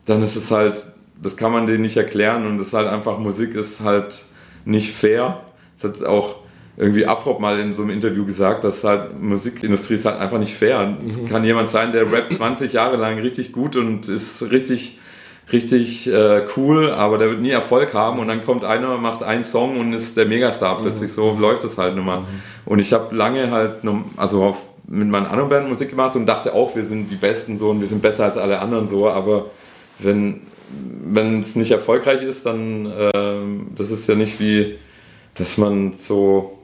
[0.07, 0.87] dann ist es halt,
[1.23, 4.25] das kann man denen nicht erklären und das ist halt einfach, Musik ist halt
[4.65, 5.43] nicht fair.
[5.81, 6.37] Das hat auch
[6.79, 10.55] irgendwie Afrop mal in so einem Interview gesagt, dass halt Musikindustrie ist halt einfach nicht
[10.55, 10.97] fair.
[11.07, 11.27] Es mhm.
[11.27, 15.01] kann jemand sein, der rappt 20 Jahre lang richtig gut und ist richtig
[15.53, 19.45] richtig äh, cool, aber der wird nie Erfolg haben und dann kommt einer, macht einen
[19.45, 21.11] Song und ist der Megastar plötzlich.
[21.11, 21.15] Mhm.
[21.15, 22.21] So läuft das halt nun mal.
[22.21, 22.27] Mhm.
[22.67, 23.77] Und ich habe lange halt,
[24.17, 27.59] also auf, mit meinen anderen Band Musik gemacht und dachte auch, wir sind die Besten
[27.59, 29.47] so und wir sind besser als alle anderen so, aber
[29.99, 34.77] wenn wenn es nicht erfolgreich ist, dann äh, das ist ja nicht wie,
[35.35, 36.58] dass man so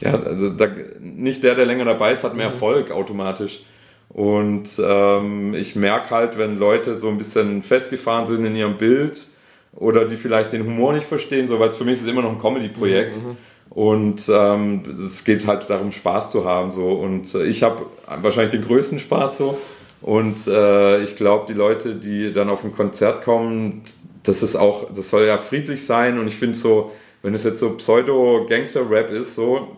[0.00, 0.68] ja, also da,
[1.00, 2.52] nicht der, der länger dabei ist, hat mehr mhm.
[2.52, 3.60] Erfolg automatisch.
[4.08, 9.26] Und ähm, ich merke halt, wenn Leute so ein bisschen festgefahren sind in ihrem Bild
[9.74, 12.32] oder die vielleicht den Humor nicht verstehen, so weil es für mich ist immer noch
[12.32, 13.16] ein Comedy-Projekt.
[13.16, 13.36] Mhm.
[13.70, 16.72] Und ähm, es geht halt darum, Spaß zu haben.
[16.72, 16.88] So.
[16.88, 19.58] Und äh, ich habe wahrscheinlich den größten Spaß so.
[20.00, 23.82] Und äh, ich glaube, die Leute, die dann auf ein Konzert kommen,
[24.22, 26.18] das ist auch, das soll ja friedlich sein.
[26.18, 29.76] Und ich finde so, wenn es jetzt so Pseudo-Gangster-Rap ist, so,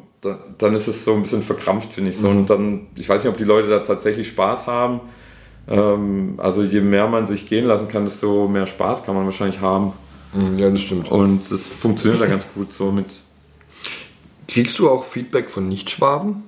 [0.58, 2.28] dann ist es so ein bisschen verkrampft, finde ich so.
[2.28, 2.38] Mhm.
[2.38, 5.00] Und dann, ich weiß nicht, ob die Leute da tatsächlich Spaß haben.
[5.68, 9.60] Ähm, also je mehr man sich gehen lassen kann, desto mehr Spaß kann man wahrscheinlich
[9.60, 9.92] haben.
[10.32, 11.10] Mhm, Ja, das stimmt.
[11.10, 13.06] Und das funktioniert da ganz gut so mit.
[14.48, 16.42] Kriegst du auch Feedback von Nichtschwaben?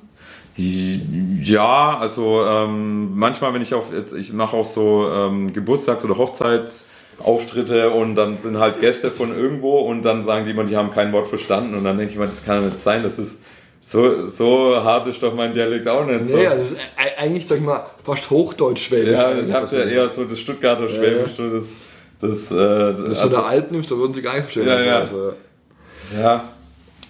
[0.57, 6.17] Ja, also ähm, manchmal, wenn ich auf, jetzt- ich mache auch so ähm, Geburtstags- oder
[6.17, 10.91] Hochzeitsauftritte und dann sind halt Gäste von irgendwo und dann sagen die immer, die haben
[10.91, 13.37] kein Wort verstanden und dann denke ich mir, das kann ja nicht sein, das ist
[13.93, 16.29] so, so hart ist doch mein Dialekt auch nicht.
[16.29, 16.37] So.
[16.37, 19.13] Nee, also das ist e- eigentlich, sag ich mal, fast Hochdeutsch-Schwäbisch.
[19.13, 21.67] ja, ich was ja eher so das Stuttgarter Schwäbisch, so das,
[22.21, 24.67] das, äh, Wenn du also, so eine Alp nimmst, da würden sie gar nicht verstehen.
[24.67, 25.01] Ja, ja.
[25.01, 25.15] sagst,
[26.19, 26.45] ja,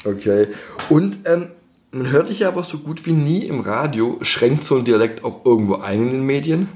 [0.05, 0.49] Okay.
[0.89, 1.53] Und ähm,
[1.93, 4.19] man hört dich ja aber so gut wie nie im Radio.
[4.23, 6.69] Schränkt so ein Dialekt auch irgendwo ein in den Medien?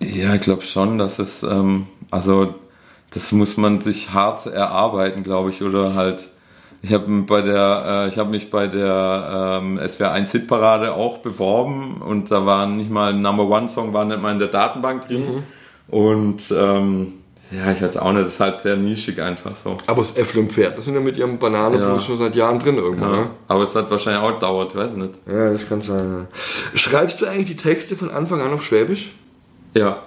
[0.00, 2.54] Ja, ich glaube schon, dass es, ähm, also
[3.10, 6.28] das muss man sich hart erarbeiten, glaube ich, oder halt.
[6.82, 11.18] Ich habe bei der, äh, ich habe mich bei der ähm, SWR 1 Hitparade auch
[11.18, 14.48] beworben und da war nicht mal ein Number One Song, war nicht mal in der
[14.48, 15.42] Datenbank drin.
[15.88, 17.14] Und ähm,
[17.50, 19.76] ja, ich weiß auch nicht, das ist halt sehr nischig einfach so.
[19.88, 22.14] Aber das und Pferd, das sind ja mit ihrem Bananenbrust Ja.
[22.14, 23.10] schon seit Jahren drin irgendwo, Ja.
[23.10, 23.30] ne?
[23.48, 25.14] Aber es hat wahrscheinlich auch gedauert, weiß nicht.
[25.26, 26.26] Ja, das kann sein.
[26.30, 26.78] Ja.
[26.78, 29.10] Schreibst du eigentlich die Texte von Anfang an auf Schwäbisch?
[29.74, 29.98] Ja,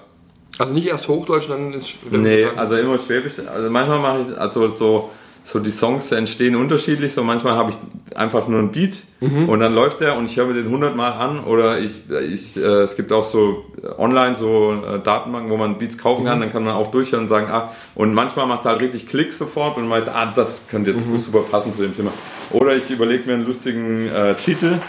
[0.57, 2.19] Also nicht erst Hochdeutsch, dann ins Schwäbisch?
[2.19, 3.33] Nee, also immer Schwäbisch.
[3.53, 5.09] Also manchmal mache ich, also so,
[5.43, 7.13] so die Songs entstehen unterschiedlich.
[7.13, 9.03] So manchmal habe ich einfach nur einen Beat
[9.47, 11.43] und dann läuft der und ich höre mir den 100 Mal an.
[11.43, 13.65] Oder ich, ich, äh, es gibt auch so
[13.97, 16.41] online so äh, Datenbanken, wo man Beats kaufen kann.
[16.41, 19.77] Dann kann man auch durchhören und sagen, ah, und manchmal macht halt richtig Klick sofort
[19.77, 22.11] und man sagt, ah, das könnte jetzt super passen zu dem Thema.
[22.51, 24.79] Oder ich überlege mir einen lustigen äh, Titel.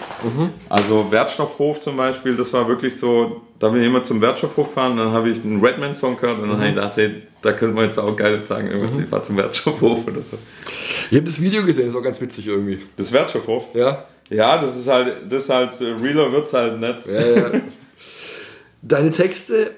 [0.68, 4.92] Also Wertstoffhof zum Beispiel, das war wirklich so, da bin ich immer zum Wertstoffhof gefahren
[4.92, 7.74] und dann habe ich einen Redman-Song gehört und dann habe ich gedacht, hey, da könnte
[7.74, 10.36] man jetzt auch geil sagen, irgendwas, ich fahre zum Wertstoffhof oder so.
[11.10, 12.80] Ich habe das Video gesehen, ist auch ganz witzig irgendwie.
[12.98, 13.64] Das Wertstoffhof?
[13.72, 14.04] Ja?
[14.28, 17.06] Ja, das ist halt, das ist halt, äh, realer wird's halt nicht.
[17.06, 17.60] Ja, ja.
[18.82, 19.70] Deine Texte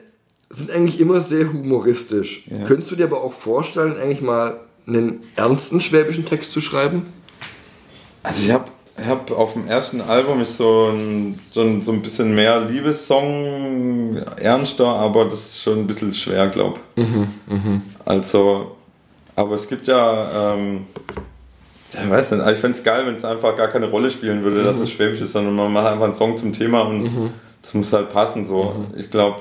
[0.50, 2.44] sind eigentlich immer sehr humoristisch.
[2.66, 7.06] Könntest du dir aber auch vorstellen, eigentlich mal einen ernsten schwäbischen Text zu schreiben?
[8.24, 8.64] Also ich habe
[9.04, 14.16] hab auf dem ersten Album ist so ein, so ein, so ein bisschen mehr Liebessong,
[14.40, 17.04] ernster, aber das ist schon ein bisschen schwer, glaube ich.
[18.04, 18.76] Also,
[19.34, 20.86] aber es gibt ja, ähm,
[21.92, 24.62] ich weiß nicht, ich fände es geil, wenn es einfach gar keine Rolle spielen würde,
[24.62, 27.32] dass es Schwäbisch ist, sondern man macht einfach einen Song zum Thema und
[27.62, 28.46] das muss halt passen.
[28.46, 29.40] So, ich glaube,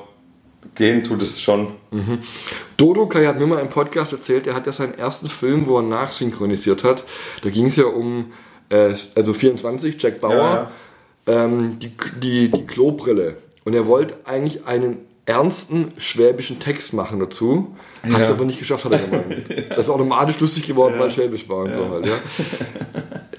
[0.74, 1.68] gehen tut es schon.
[2.76, 5.78] Dodo Kai hat mir mal im Podcast erzählt, er hat ja seinen ersten Film, wo
[5.78, 7.04] er nachsynchronisiert hat.
[7.42, 8.34] Da ging es ja um,
[8.70, 10.72] äh, also 24, Jack Bauer,
[11.28, 13.38] ähm, die, die, die Klobrille.
[13.64, 17.76] Und er wollte eigentlich einen ernsten schwäbischen Text machen dazu.
[18.04, 18.36] Hat es Ja.
[18.36, 19.50] aber nicht geschafft, hat er gemeint.
[19.70, 22.14] Das ist automatisch lustig geworden, weil Schwäbisch war und so halt, ja.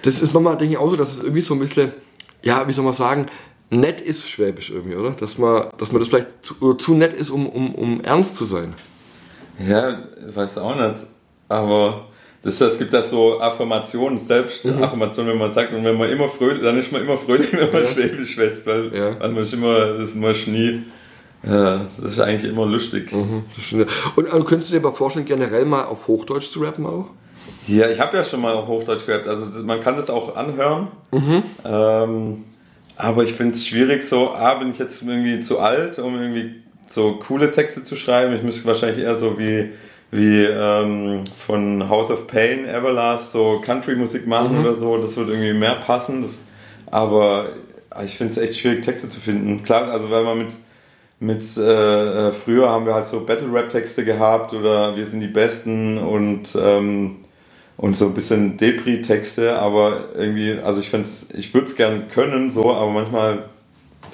[0.02, 1.92] Das ist manchmal, denke ich, auch so, dass es irgendwie so ein bisschen,
[2.42, 3.26] ja, wie soll man sagen,
[3.70, 5.12] nett ist Schwäbisch irgendwie, oder?
[5.12, 8.44] Dass man, dass man das vielleicht zu, zu nett ist, um, um, um ernst zu
[8.44, 8.74] sein.
[9.68, 11.06] Ja, ich weiß auch nicht.
[11.48, 12.08] Aber
[12.46, 16.62] das, es gibt da so Affirmationen, Selbstaffirmationen, wenn man sagt, und wenn man immer fröhlich,
[16.62, 19.18] dann ist man immer fröhlich, wenn man Schwäbisch schwätzt, weil, Ja.
[19.20, 20.82] weil man ist immer, das ist man nie,
[21.44, 23.12] ja, das ist eigentlich immer lustig.
[23.60, 23.88] Stimmt.
[24.14, 27.06] Und also, könntest du dir aber vorstellen, generell mal auf Hochdeutsch zu rappen auch?
[27.66, 30.88] Ja, ich habe ja schon mal auf Hochdeutsch gehört, also man kann das auch anhören,
[31.64, 32.44] ähm,
[32.96, 36.54] aber ich finde es schwierig so, A, bin ich jetzt irgendwie zu alt, um irgendwie
[36.88, 39.70] so coole Texte zu schreiben, ich müsste wahrscheinlich eher so wie,
[40.10, 45.52] wie ähm, von House of Pain, Everlast, so Country-Musik machen oder so, das würde irgendwie
[45.52, 46.38] mehr passen, das,
[46.90, 47.50] aber
[48.04, 49.62] ich finde es echt schwierig, Texte zu finden.
[49.62, 50.48] Klar, also weil man mit
[51.18, 55.20] mit äh, äh, früher haben wir halt so Battle Rap Texte gehabt oder wir sind
[55.20, 57.16] die Besten und ähm,
[57.78, 62.08] und so ein bisschen Depri Texte, aber irgendwie, also ich find's, ich würde es gern
[62.08, 63.44] können, so, aber manchmal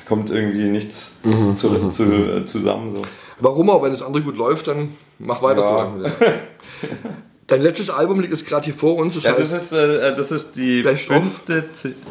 [0.08, 1.12] kommt irgendwie nichts
[1.54, 2.96] zu, zu, äh, zusammen.
[2.96, 3.02] So.
[3.38, 3.82] Warum auch?
[3.82, 4.88] Wenn das andere gut läuft, dann
[5.26, 5.92] mach weiter Ja.
[5.98, 6.26] so.
[7.48, 9.14] Dein letztes Album liegt jetzt gerade hier vor uns.
[9.14, 11.64] Das Ja, heißt, das ist, äh, das ist die Best fünfte,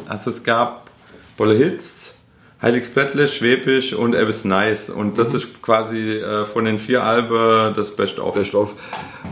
[0.06, 0.90] also es gab
[1.36, 2.14] Bolle Hits,
[2.60, 7.96] Heiligsplättle, Schwäbisch und Elvis Nice und das ist quasi äh, von den vier Alben das
[7.96, 8.34] Best of.
[8.34, 8.74] Best of.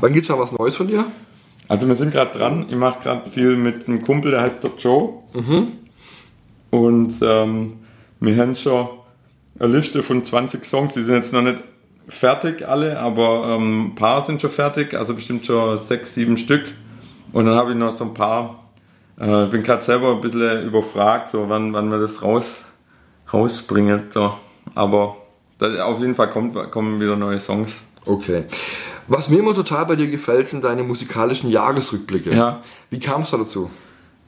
[0.00, 1.04] Wann gibt's mal was Neues von dir?
[1.68, 2.66] Also wir sind gerade dran.
[2.68, 4.76] Ich mache gerade viel mit einem Kumpel, der heißt Dr.
[4.78, 5.22] Joe.
[6.70, 7.74] Und ähm,
[8.18, 8.88] wir haben schon
[9.60, 10.94] eine Liste von 20 Songs.
[10.94, 11.60] Die sind jetzt noch nicht
[12.10, 14.94] fertig alle, aber ähm, ein paar sind schon fertig.
[14.94, 16.64] Also bestimmt schon sechs, sieben Stück.
[17.32, 18.64] Und dann habe ich noch so ein paar.
[19.18, 22.62] Äh, bin gerade selber ein bisschen überfragt, so wann, wann wir das raus,
[23.32, 24.04] rausbringen.
[24.10, 24.34] So.
[24.74, 25.16] Aber
[25.58, 27.70] da, auf jeden Fall kommt, kommen wieder neue Songs.
[28.06, 28.44] Okay.
[29.08, 32.34] Was mir immer total bei dir gefällt, sind deine musikalischen Jahresrückblicke.
[32.34, 32.62] Ja.
[32.88, 33.70] Wie kam es da dazu?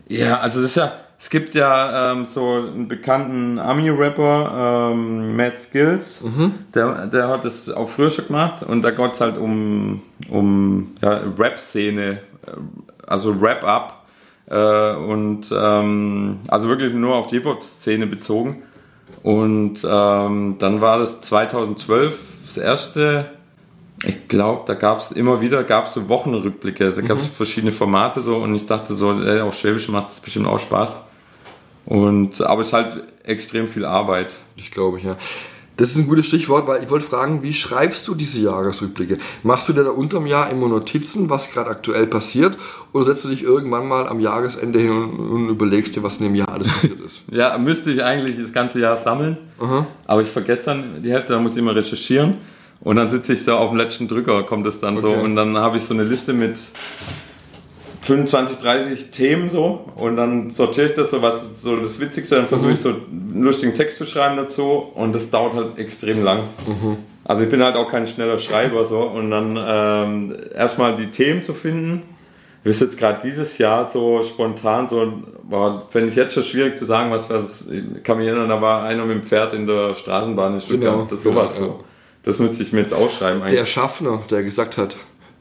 [0.08, 0.92] Ja, also das ist ja
[1.22, 6.20] Es gibt ja ähm, so einen bekannten Ami-Rapper, ähm, Matt Skills,
[6.74, 10.96] der, der hat das auch früher schon gemacht und da geht es halt um, um
[11.00, 12.50] ja, Rap-Szene, äh,
[13.06, 14.04] also Rap-Up
[14.46, 18.64] äh, und ähm, also wirklich nur auf die Hip-Hop-Szene bezogen.
[19.22, 23.26] Und ähm, dann war das 2012 das erste,
[24.04, 27.70] ich glaube, da gab es immer wieder, gab es so Wochenrückblicke, da gab es verschiedene
[27.70, 30.96] Formate so und ich dachte so, ey, auf Schwäbisch macht es bestimmt auch Spaß.
[31.84, 34.34] Und, aber es ist halt extrem viel Arbeit.
[34.56, 35.16] Ich glaube, ja.
[35.78, 39.16] Das ist ein gutes Stichwort, weil ich wollte fragen, wie schreibst du diese Jahresrückblicke?
[39.42, 42.58] Machst du dir da unterm Jahr immer Notizen, was gerade aktuell passiert?
[42.92, 46.34] Oder setzt du dich irgendwann mal am Jahresende hin und, überlegst dir, was in dem
[46.34, 47.22] Jahr alles passiert ist?
[47.32, 49.38] Ja, müsste ich eigentlich das ganze Jahr sammeln,
[50.06, 52.36] aber ich vergesse dann die Hälfte, dann muss ich immer recherchieren
[52.80, 55.22] und dann sitze ich so auf dem letzten Drücker, kommt es dann so Okay.
[55.22, 56.58] und dann habe ich so eine Liste mit
[58.02, 62.34] 25, 30 Themen so und dann sortiere ich das so, was ist so das Witzigste,
[62.34, 66.22] dann versuche ich so einen lustigen Text zu schreiben dazu und das dauert halt extrem
[66.24, 66.44] lang.
[67.24, 71.44] Also ich bin halt auch kein schneller Schreiber so und dann ähm, erstmal die Themen
[71.44, 72.02] zu finden.
[72.64, 75.12] Wie ist jetzt gerade dieses Jahr so spontan so,
[75.44, 78.60] war, fände ich jetzt schon schwierig zu sagen, was was ich kann mich erinnern, da
[78.60, 81.84] war einer mit dem Pferd in der Straßenbahn in Stuttgart, Genau, das sowas genau, so.
[82.24, 83.58] Das müsste ich mir jetzt aufschreiben eigentlich.
[83.58, 84.96] Der Schaffner, der gesagt hat,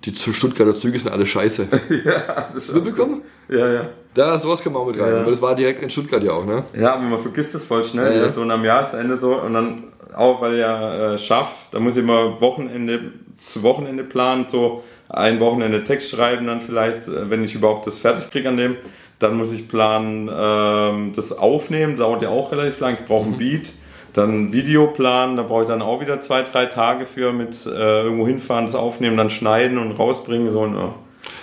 [0.05, 1.67] die zu Stuttgarter Züge sind alle scheiße.
[2.53, 3.21] Hast du mitbekommen?
[3.49, 3.87] Ja, ja.
[4.13, 5.23] Da, sowas kann man auch mit rein, Ja.
[5.25, 6.63] weil das war direkt in Stuttgart ja auch, ne?
[6.77, 8.29] Ja, aber man vergisst das voll schnell, Ja, ja.
[8.29, 9.83] so am Jahresende so und dann
[10.15, 12.99] auch, weil ja äh, schaff, da muss ich immer Wochenende
[13.45, 17.97] zu Wochenende planen, so ein Wochenende Text schreiben dann vielleicht, äh, wenn ich überhaupt das
[17.97, 18.75] fertig kriege an dem,
[19.19, 23.37] dann muss ich planen, ähm, das Aufnehmen, dauert ja auch relativ lang, ich brauche ein
[23.37, 23.71] Beat,
[24.13, 28.03] dann Video planen, da brauche ich dann auch wieder zwei, drei Tage für mit äh,
[28.03, 30.89] irgendwo hinfahren, das aufnehmen, dann schneiden und rausbringen, so und, äh.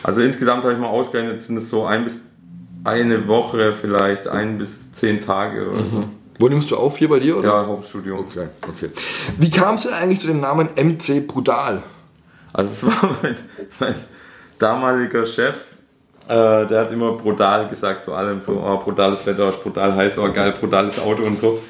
[0.03, 2.15] Also insgesamt habe ich mal ausgerechnet, sind es so ein bis
[2.85, 6.05] eine Woche vielleicht, ein bis zehn Tage oder so.
[6.39, 6.97] Wo nimmst du auf?
[6.97, 7.49] Hier bei dir, oder?
[7.49, 8.19] Ja, Hauptstudio.
[8.19, 8.91] Okay, okay.
[9.37, 11.83] Wie kam es denn eigentlich zu dem Namen MC Brutal?
[12.53, 13.37] Also es war mein,
[13.81, 13.95] mein
[14.59, 15.57] damaliger Chef,
[16.29, 20.31] äh, der hat immer brutal gesagt zu allem, so oh, brutales Wetter, brutal heiß, oh
[20.33, 21.61] geil, brutales Auto und so.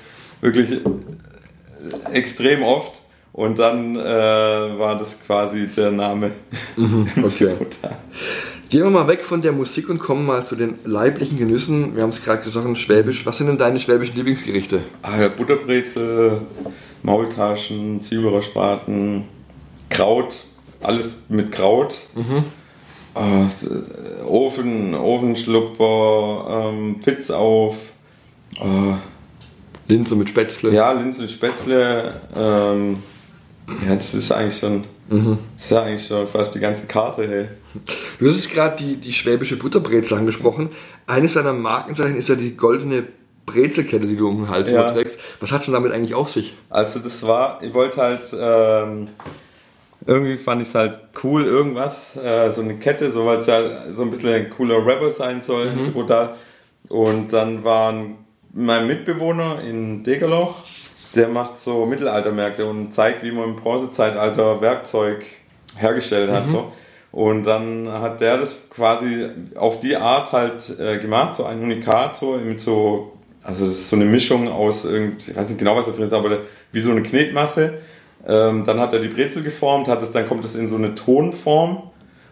[0.41, 3.03] Wirklich äh, extrem oft.
[3.33, 6.33] Und dann äh, war das quasi der Name.
[7.23, 7.55] Okay.
[7.57, 7.97] Brutal.
[8.69, 11.95] Gehen wir mal weg von der Musik und kommen mal zu den leiblichen Genüssen.
[11.95, 13.25] Wir haben es gerade gesagt, Schwäbisch.
[13.27, 14.83] Was sind denn deine schwäbischen Lieblingsgerichte?
[15.03, 16.43] Ah ja, Butterbrezel,
[17.03, 19.25] Maultaschen, Zwiebelröstspaten,
[19.89, 20.45] Kraut,
[20.83, 21.95] alles mit Kraut.
[23.47, 27.93] S- äh, Ofen, Ofenschlupfer, ähm, Pizza auf,
[28.61, 28.93] äh,
[29.89, 30.71] Linse mit Spätzle.
[30.71, 33.03] ja, Linsen, Spätzle, ähm,
[33.87, 37.49] ja, das ist eigentlich schon, das ist ja eigentlich schon fast die ganze Karte, hey.
[38.19, 40.71] Du hast gerade die, die schwäbische Butterbrezel angesprochen.
[41.07, 43.05] Eines deiner Markenzeichen ist ja die goldene
[43.47, 44.93] Brezelkette, die du um den Hals Ja.
[44.93, 45.19] trägst.
[45.41, 46.55] Was hat es denn damit eigentlich auf sich?
[46.69, 49.09] Also das war, ich wollte halt, ähm,
[50.07, 53.91] irgendwie fand ich es halt cool, irgendwas, äh, so eine Kette, so weil es ja
[53.93, 56.35] so ein bisschen ein cooler Rapper sein soll, so brutal.
[56.89, 58.17] Und dann waren
[58.53, 60.63] mein Mitbewohner in Degerloch,
[61.15, 65.25] der macht so Mittelaltermärkte und zeigt, wie man im Bronzezeitalter Werkzeug
[65.77, 66.49] hergestellt hat.
[66.51, 66.73] So.
[67.11, 72.17] Und dann hat der das quasi auf die Art halt äh, gemacht, so ein Unikat,
[72.17, 75.77] so mit so, also das ist so eine Mischung aus irgend, ich weiß nicht genau,
[75.77, 76.41] was da drin ist, aber
[76.73, 77.79] wie so eine Knetmasse.
[78.27, 80.95] Ähm, dann hat er die Brezel geformt, hat es, dann kommt es in so eine
[80.95, 81.85] Tonform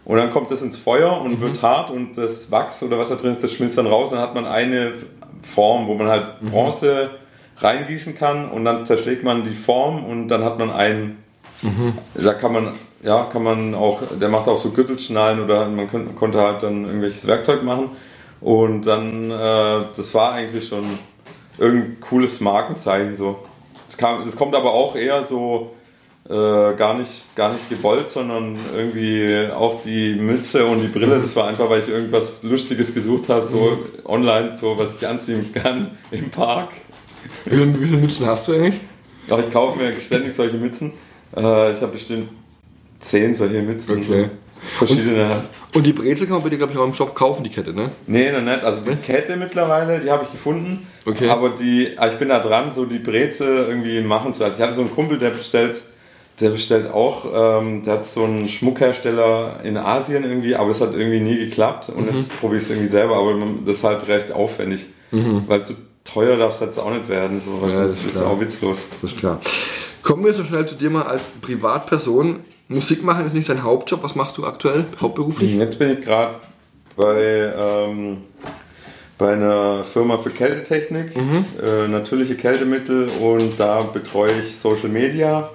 [0.05, 3.15] und dann kommt es ins Feuer und wird hart und das Wachs oder was da
[3.15, 4.11] drin ist, das schmilzt dann raus.
[4.11, 4.93] Dann hat man eine
[5.41, 7.11] Form, wo man halt Bronze
[7.57, 11.17] reingießen kann und dann zerschlägt man die Form und dann hat man ein
[12.13, 12.73] da kann man,
[13.03, 16.85] ja, kann man auch, der macht auch so Gürtelschnallen oder man kon konnte halt dann
[16.85, 17.89] irgendwelches Werkzeug machen.
[18.39, 20.85] Und dann, äh, das war eigentlich schon
[21.57, 23.39] irgendein cooles Markenzeichen so.
[23.87, 25.73] Das, kam, das kommt aber auch eher so
[26.29, 31.35] äh, gar, nicht, gar nicht gewollt, sondern irgendwie auch die Mütze und die Brille, das
[31.35, 35.91] war einfach, weil ich irgendwas Lustiges gesucht habe, so online, so was ich anziehen kann
[36.11, 36.69] im Park.
[37.45, 38.81] Wie viele, wie viele Mützen hast du eigentlich?
[39.29, 40.93] Aber ich kaufe mir ständig solche Mützen.
[41.35, 42.29] Äh, ich habe bestimmt
[42.99, 44.01] zehn solche Mützen.
[44.01, 44.29] Okay.
[44.77, 45.43] Verschiedene.
[45.75, 47.73] Und die Brezel kann man bei dir, glaube ich, auch im Shop kaufen, die Kette,
[47.73, 47.91] ne?
[48.07, 48.63] nee, noch nicht.
[48.63, 50.87] Also die Kette mittlerweile, die habe ich gefunden.
[51.05, 51.29] Okay.
[51.29, 54.43] Aber die, ah, ich bin da dran, so die Brezel irgendwie machen zu.
[54.43, 55.81] Also ich hatte so einen Kumpel, der bestellt,
[56.39, 57.25] der bestellt auch,
[57.61, 61.89] ähm, der hat so einen Schmuckhersteller in Asien irgendwie, aber es hat irgendwie nie geklappt.
[61.89, 62.17] Und Mhm.
[62.17, 63.33] jetzt probiere ich es irgendwie selber, aber
[63.65, 64.85] das ist halt recht aufwendig.
[65.11, 65.73] Weil zu
[66.03, 67.41] teuer darf es jetzt auch nicht werden.
[67.43, 67.75] So, weil Mhm.
[67.75, 68.85] Ja, das ist ist auch witzlos.
[69.01, 69.39] Das ist klar.
[70.03, 72.41] Kommen wir so schnell zu dir mal als Privatperson.
[72.69, 74.03] Musik machen ist nicht dein Hauptjob.
[74.03, 75.55] Was machst du aktuell hauptberuflich?
[75.55, 76.35] Jetzt bin ich gerade
[76.95, 78.17] bei, ähm,
[79.17, 85.49] bei einer Firma für Kältetechnik, äh, natürliche Kältemittel und da betreue ich Social Media,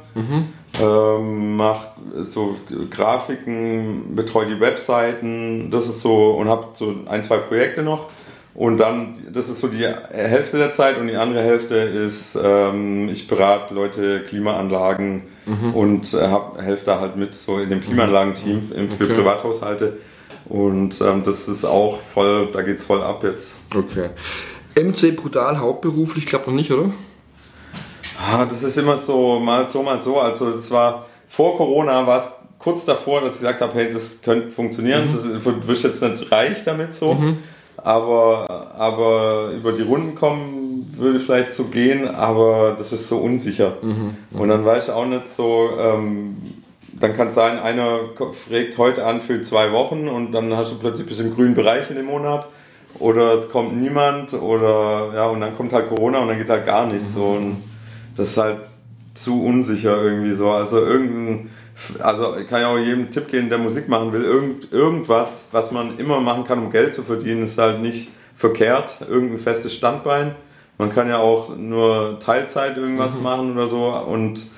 [0.81, 1.89] ähm, mache
[2.21, 2.57] so
[2.91, 8.07] Grafiken, betreue die Webseiten, das ist so und habe so ein, zwei Projekte noch.
[8.55, 13.09] Und dann, das ist so die Hälfte der Zeit und die andere Hälfte ist, ähm,
[13.09, 15.23] ich berate Leute Klimaanlagen
[15.75, 16.29] und äh,
[16.63, 19.15] helfe da halt mit so in dem Klimaanlagenteam im- für Okay.
[19.15, 19.97] Privathaushalte.
[20.49, 23.55] Und ähm, das ist auch voll, da geht's voll ab jetzt.
[23.75, 24.11] Okay.
[24.77, 26.91] MC Brutal hauptberuflich klappt noch nicht, oder?
[28.25, 30.21] Ah, das ist immer so, mal so, mal so.
[30.21, 34.23] Also das war vor Corona war es kurz davor, dass ich gesagt habe, hey, das
[34.23, 35.09] könnte funktionieren.
[35.13, 37.13] Das, du wirst jetzt nicht reich damit so.
[37.79, 43.73] Aber, aber über die Runden kommen würde vielleicht so gehen, aber das ist so unsicher.
[44.39, 46.37] Und dann weiß ich auch nicht so, ähm,
[46.93, 50.79] dann kann es sein, einer fragt heute an für zwei Wochen und dann hast du
[50.79, 52.47] plötzlich bis im grünen Bereich in dem Monat.
[52.99, 56.67] Oder es kommt niemand oder ja, und dann kommt halt Corona und dann geht halt
[56.67, 57.15] gar nichts.
[57.15, 57.25] So.
[57.25, 57.57] Und
[58.17, 58.61] das ist halt
[59.15, 60.51] zu unsicher irgendwie so.
[60.51, 61.51] Also irgendein,
[62.01, 65.71] also ich kann ja auch jedem Tipp geben, der Musik machen will, irgend, irgendwas, was
[65.71, 68.99] man immer machen kann, um Geld zu verdienen, ist halt nicht verkehrt.
[69.09, 70.35] Irgendein festes Standbein.
[70.79, 73.95] Man kann ja auch nur Teilzeit irgendwas machen oder so.
[73.95, 74.51] Und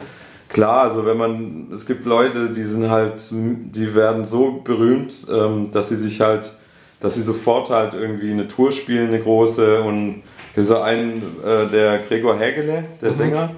[0.49, 5.71] klar, also wenn man, es gibt Leute, die sind halt, die werden so berühmt, ähm,
[5.71, 6.53] dass sie sich halt,
[7.01, 10.23] dass sie sofort halt irgendwie eine Tour spielen, eine große und
[10.57, 13.51] so ein, äh, der Gregor Hägele, der Sänger,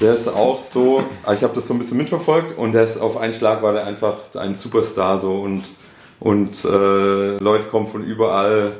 [0.00, 1.02] der ist auch so,
[1.32, 3.86] ich habe das so ein bisschen mitverfolgt und der ist auf einen Schlag war der
[3.86, 5.62] einfach ein Superstar so und,
[6.20, 8.72] und äh, Leute kommen von überall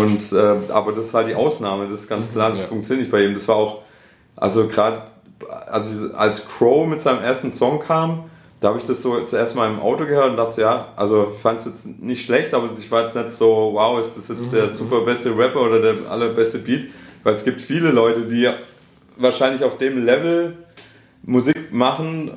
[0.00, 2.66] und äh, aber das ist halt die Ausnahme, das ist ganz klar, das Ja.
[2.66, 3.32] funktioniert nicht bei ihm.
[3.34, 3.82] Das war auch,
[4.36, 5.02] also gerade
[5.70, 8.24] also als Crow mit seinem ersten Song kam,
[8.60, 11.40] da habe ich das so zuerst mal im Auto gehört und dachte, ja, also ich
[11.40, 14.52] fand es jetzt nicht schlecht, aber ich war jetzt nicht so, wow, ist das jetzt
[14.52, 16.86] der super beste Rapper oder der allerbeste Beat,
[17.22, 18.48] weil es gibt viele Leute, die
[19.16, 20.56] wahrscheinlich auf dem Level
[21.22, 22.30] Musik machen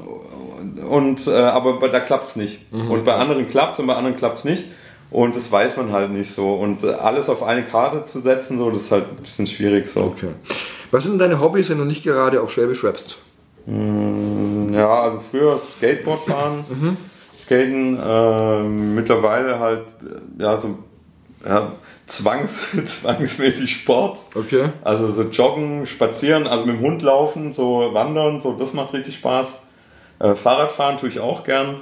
[0.90, 2.60] und äh, aber bei- da klappt es nicht.
[2.72, 4.66] Und bei anderen klappt es und bei anderen klappt es nicht.
[5.12, 6.54] Und das weiß man halt nicht so.
[6.54, 9.88] Und äh, alles auf eine Karte zu setzen, so, das ist halt ein bisschen schwierig
[9.88, 10.02] so.
[10.02, 10.30] Okay.
[10.92, 13.18] Was sind deine Hobbys, wenn du nicht gerade auf Schwäbisch rappst?
[13.68, 16.66] Ja, also früher Skateboard fahren,
[17.52, 20.78] Skaten, ähm, mittlerweile halt, äh, ja, so
[21.46, 21.74] ja,
[22.08, 24.20] zwangs, zwangsmäßig Sport.
[24.36, 24.70] Okay.
[24.84, 29.16] Also so joggen, spazieren, also mit dem Hund laufen, so wandern, so das macht richtig
[29.16, 29.60] Spaß.
[30.20, 31.82] Äh, Fahrradfahren tue ich auch gern.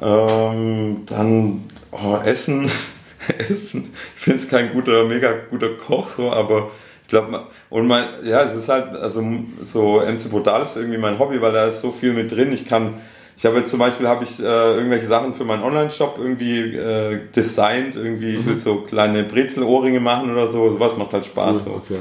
[0.00, 2.70] Ähm, dann oh, Essen.
[3.38, 3.92] Essen.
[4.18, 6.70] Ich bin jetzt kein guter, mega guter Koch, so, aber
[7.08, 9.24] ich glaube, und mein, ja, es ist halt, also
[9.62, 12.52] so MC Brutal ist irgendwie mein Hobby, weil da ist so viel mit drin.
[12.52, 13.00] Ich kann,
[13.34, 17.18] ich habe jetzt zum Beispiel habe ich äh, irgendwelche Sachen für meinen Online-Shop irgendwie äh,
[17.34, 21.64] designt, irgendwie, ich will so kleine Brezelohrringe machen oder so, sowas macht halt Spaß.
[21.64, 21.70] So.
[21.70, 22.00] Okay.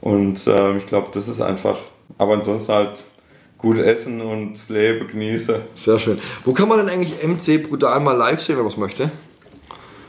[0.00, 1.78] Und ähm, ich glaube, das ist einfach,
[2.16, 3.04] aber ansonsten halt
[3.58, 5.56] gut essen und das Leben genießen.
[5.74, 6.18] Sehr schön.
[6.46, 9.10] Wo kann man denn eigentlich MC Brutal mal live sehen, wenn man es möchte?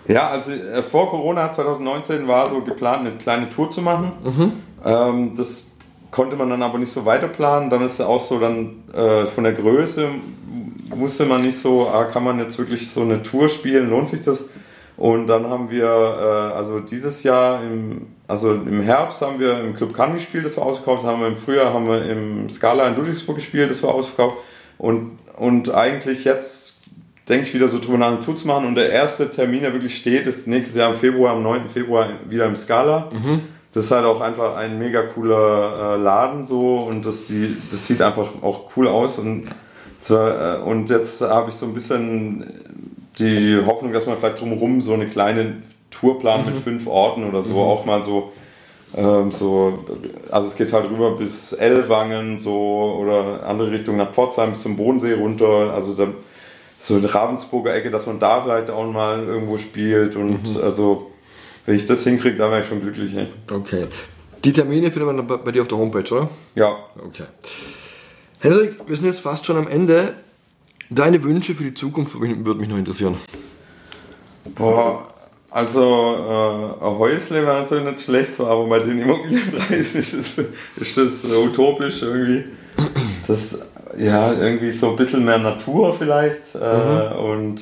[0.07, 4.13] Ja, also äh, vor Corona 2019 war so geplant, eine kleine Tour zu machen.
[4.85, 5.67] Ähm, das
[6.11, 7.69] konnte man dann aber nicht so weiter planen.
[7.69, 10.09] Dann ist auch so dann äh, von der Größe
[10.89, 14.21] wusste man nicht so, ah, kann man jetzt wirklich so eine Tour spielen, lohnt sich
[14.21, 14.45] das?
[14.95, 19.75] Und dann haben wir, äh, also dieses Jahr, im, also im Herbst haben wir im
[19.75, 22.95] Club Cannes gespielt, das war ausverkauft, haben wir im Frühjahr haben wir im Scala in
[22.95, 24.37] Ludwigsburg gespielt, das war ausverkauft.
[24.77, 26.76] Und, und eigentlich jetzt
[27.29, 28.65] denke ich wieder so drüber nach, eine Tour zu machen.
[28.65, 31.69] Und der erste Termin, der wirklich steht, ist nächstes Jahr im Februar, am 9.
[31.69, 33.09] Februar wieder im Scala.
[33.73, 37.85] Das ist halt auch einfach ein mega cooler äh, Laden so und das, die, das
[37.85, 39.19] sieht einfach auch cool aus.
[39.19, 39.43] Und,
[39.99, 42.45] zwar, äh, und jetzt habe ich so ein bisschen
[43.19, 45.57] die Hoffnung, dass man vielleicht drumherum so eine kleine
[45.91, 48.31] Tour plant mit fünf Orten oder so, auch mal so
[48.95, 49.79] ähm, so,
[50.31, 54.77] also es geht halt rüber bis Ellwangen so oder andere Richtung nach Pforzheim bis zum
[54.77, 55.73] Bodensee runter.
[55.73, 56.07] Also da,
[56.79, 61.11] so eine Ravensburger Ecke, dass man da vielleicht auch mal irgendwo spielt und also
[61.65, 63.13] wenn ich das hinkriege, dann wäre ich schon glücklich.
[63.13, 63.27] Ne?
[63.51, 63.87] Okay.
[64.43, 66.29] Die Termine findet man bei dir auf der Homepage, oder?
[66.55, 67.25] Ja, Okay.
[68.39, 70.15] Henrik, wir sind jetzt fast schon am Ende.
[70.89, 73.17] Deine Wünsche für die Zukunft würden mich noch interessieren.
[74.55, 75.07] Boah,
[75.49, 80.45] also äh, ein Häusle wäre natürlich nicht schlecht, aber bei den Immobilienpreisen ist das,
[80.77, 82.45] ist das utopisch irgendwie.
[83.25, 83.39] Das,
[83.97, 86.55] ja, irgendwie so ein bisschen mehr Natur vielleicht.
[86.55, 87.61] Äh, Und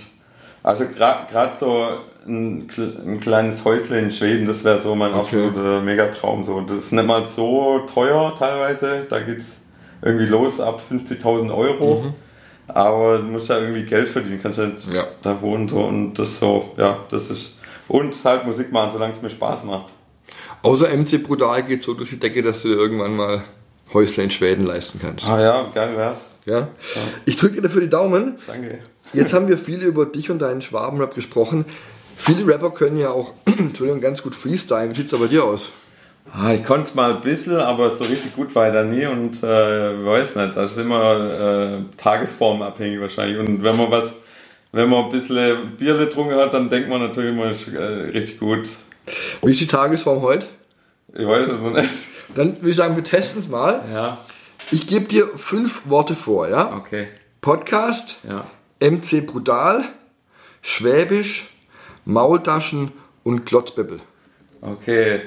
[0.64, 1.86] also gerade so
[2.28, 2.68] ein,
[3.06, 5.46] ein kleines Häusle in Schweden, das wäre so mein Okay.
[5.46, 6.46] absoluter Megatraum.
[6.46, 6.62] So.
[6.62, 9.46] Das ist nicht mal so teuer teilweise, da geht es
[10.02, 12.14] irgendwie los ab 50.000 Euro.
[12.68, 15.06] Aber du musst ja irgendwie Geld verdienen, kannst ja nicht Ja.
[15.22, 17.60] da wohnen so und das so, ja, das ist.
[17.88, 19.94] Und halt Musik machen, solange es mir Spaß macht.
[20.64, 23.44] Außer MC Brutal geht so durch die Decke, dass du dir irgendwann mal
[23.94, 25.26] Häusle in Schweden leisten kannst.
[25.26, 26.28] Ah ja, geil wär's.
[26.46, 26.70] Ja?
[27.26, 28.36] Ich drücke dir dafür die Daumen.
[28.48, 28.80] Danke.
[29.14, 31.66] Jetzt haben wir viel über dich und deinen Schwabenrap gesprochen.
[32.18, 34.92] Viele Rapper können ja auch, Entschuldigung, ganz gut freestylen.
[34.92, 35.72] Wie sieht's aber bei dir aus?
[36.32, 39.06] Ah, ich konnte es mal ein bisschen, aber so richtig gut war ich da nie
[39.06, 43.38] und äh, weiß nicht, das ist immer äh, tagesformabhängig wahrscheinlich.
[43.38, 44.14] Und wenn man was,
[44.72, 48.68] wenn man ein bisschen Bier getrunken hat, dann denkt man natürlich immer äh, richtig gut.
[49.44, 50.48] Wie ist die Tagesform heute?
[51.14, 51.94] Ich weiß es noch nicht.
[52.36, 53.82] Dann würde ich sagen, wir testen es mal.
[53.94, 54.18] Ja,
[54.72, 56.76] Ich gebe dir fünf Worte vor, ja?
[56.76, 57.08] okay.
[57.42, 58.46] Podcast, Ja.
[58.80, 59.86] MC Brutal,
[60.62, 61.48] Schwäbisch,
[62.04, 62.92] Maultaschen
[63.24, 64.00] und Klotzbeppel.
[64.62, 65.22] Okay,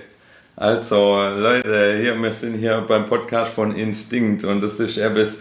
[0.56, 5.36] also Leute, hier, wir sind hier beim Podcast von Instinct und das ist etwas,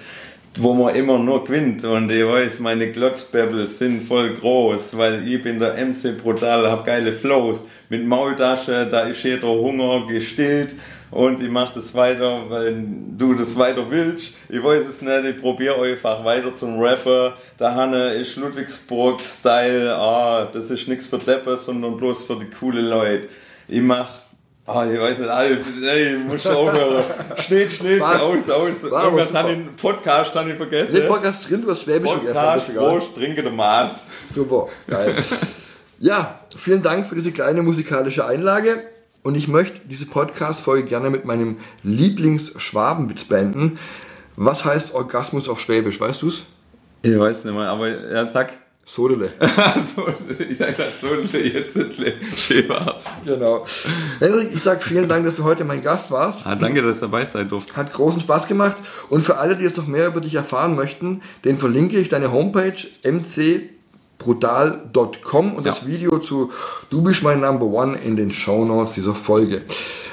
[0.58, 5.42] wo man immer nur gewinnt und ich weiß, meine Glotzbäbbel sind voll groß, weil ich
[5.44, 7.64] bin der MC Brutal, hab geile Flows.
[7.90, 10.76] Mit Maultasche, da ist jeder Hunger gestillt
[11.12, 12.84] und ich mach das weiter, weil
[13.18, 14.36] du das weiter willst.
[14.50, 17.38] Ich weiß es nicht, ich probiere einfach weiter zum Rapper.
[17.60, 22.82] Der Hanne ist Ludwigsburg-Style, ah, das ist nichts für Deppe, sondern bloß für die coole
[22.82, 23.28] Leute.
[23.68, 24.10] Ich mach
[24.70, 27.02] Ah, ich weiß nicht, ey, ey, ich muss aufhören.
[27.38, 28.92] Schnitt, Schnitt, aus, aus.
[28.92, 30.90] War Irgendwas habe ich, Podcast habe ich vergessen.
[30.92, 32.76] Nee, Podcast drin, du hast Schwäbisch vergessen.
[32.76, 33.92] Podcast, trinke der Maß.
[34.36, 35.24] Super, geil.
[36.00, 38.84] ja, vielen Dank für diese kleine musikalische Einlage.
[39.28, 43.78] Und ich möchte diese Podcast-Folge gerne mit meinem Lieblings-Schwabenwitz beenden.
[44.38, 46.46] Was heißt Orgasmus auf Schwäbisch, weißt du's?
[47.02, 48.54] Ich weiß nicht mehr, aber ja, sag.
[48.86, 49.34] Sodele.
[49.98, 50.08] so,
[50.48, 51.76] ich sag das so, jetzt
[52.38, 53.04] schön war's.
[53.26, 53.66] genau.
[54.20, 56.46] Henrik, ich sage vielen Dank, dass du heute mein Gast warst.
[56.46, 57.76] Ah, danke, dass ihr dabei sein durfte.
[57.76, 58.78] Hat großen Spaß gemacht.
[59.10, 62.32] Und für alle, die jetzt noch mehr über dich erfahren möchten, den verlinke ich deine
[62.32, 62.78] Homepage
[64.18, 65.88] mcbrutal.com und das Ja.
[65.88, 66.52] Video zu
[66.90, 69.64] Du bist mein Number One in den Shownotes dieser Folge.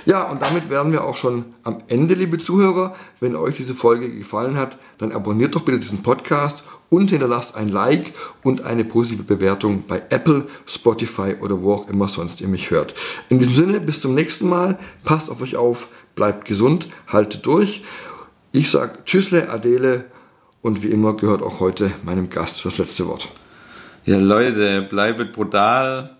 [0.06, 2.94] Ja, und damit wären wir auch schon am Ende, liebe Zuhörer.
[3.20, 7.68] Wenn euch diese Folge gefallen hat, dann abonniert doch bitte diesen Podcast und hinterlasst ein
[7.68, 12.70] Like und eine positive Bewertung bei Apple, Spotify oder wo auch immer sonst ihr mich
[12.70, 12.94] hört.
[13.30, 14.78] In diesem Sinne, bis zum nächsten Mal.
[15.04, 17.82] Passt auf euch auf, bleibt gesund, haltet durch.
[18.52, 20.04] Ich sage Tschüssle, Adele
[20.60, 23.28] und wie immer gehört auch heute meinem Gast das letzte Wort.
[24.06, 26.10] Ja, Leute, bleibt brutal,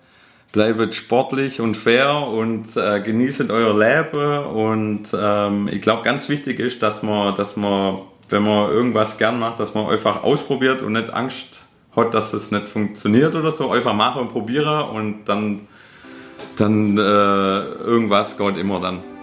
[0.53, 4.47] bleibt sportlich und fair und äh, genießt euer Leben.
[4.47, 7.99] Und ähm, ich glaube, ganz wichtig ist, dass man, dass man,
[8.31, 11.61] wenn man irgendwas gern macht, dass man einfach ausprobiert und nicht Angst
[11.95, 13.71] hat, dass es nicht funktioniert oder so.
[13.71, 15.69] Einfach machen und probieren und dann,
[16.57, 19.14] dann äh, irgendwas geht immer dann.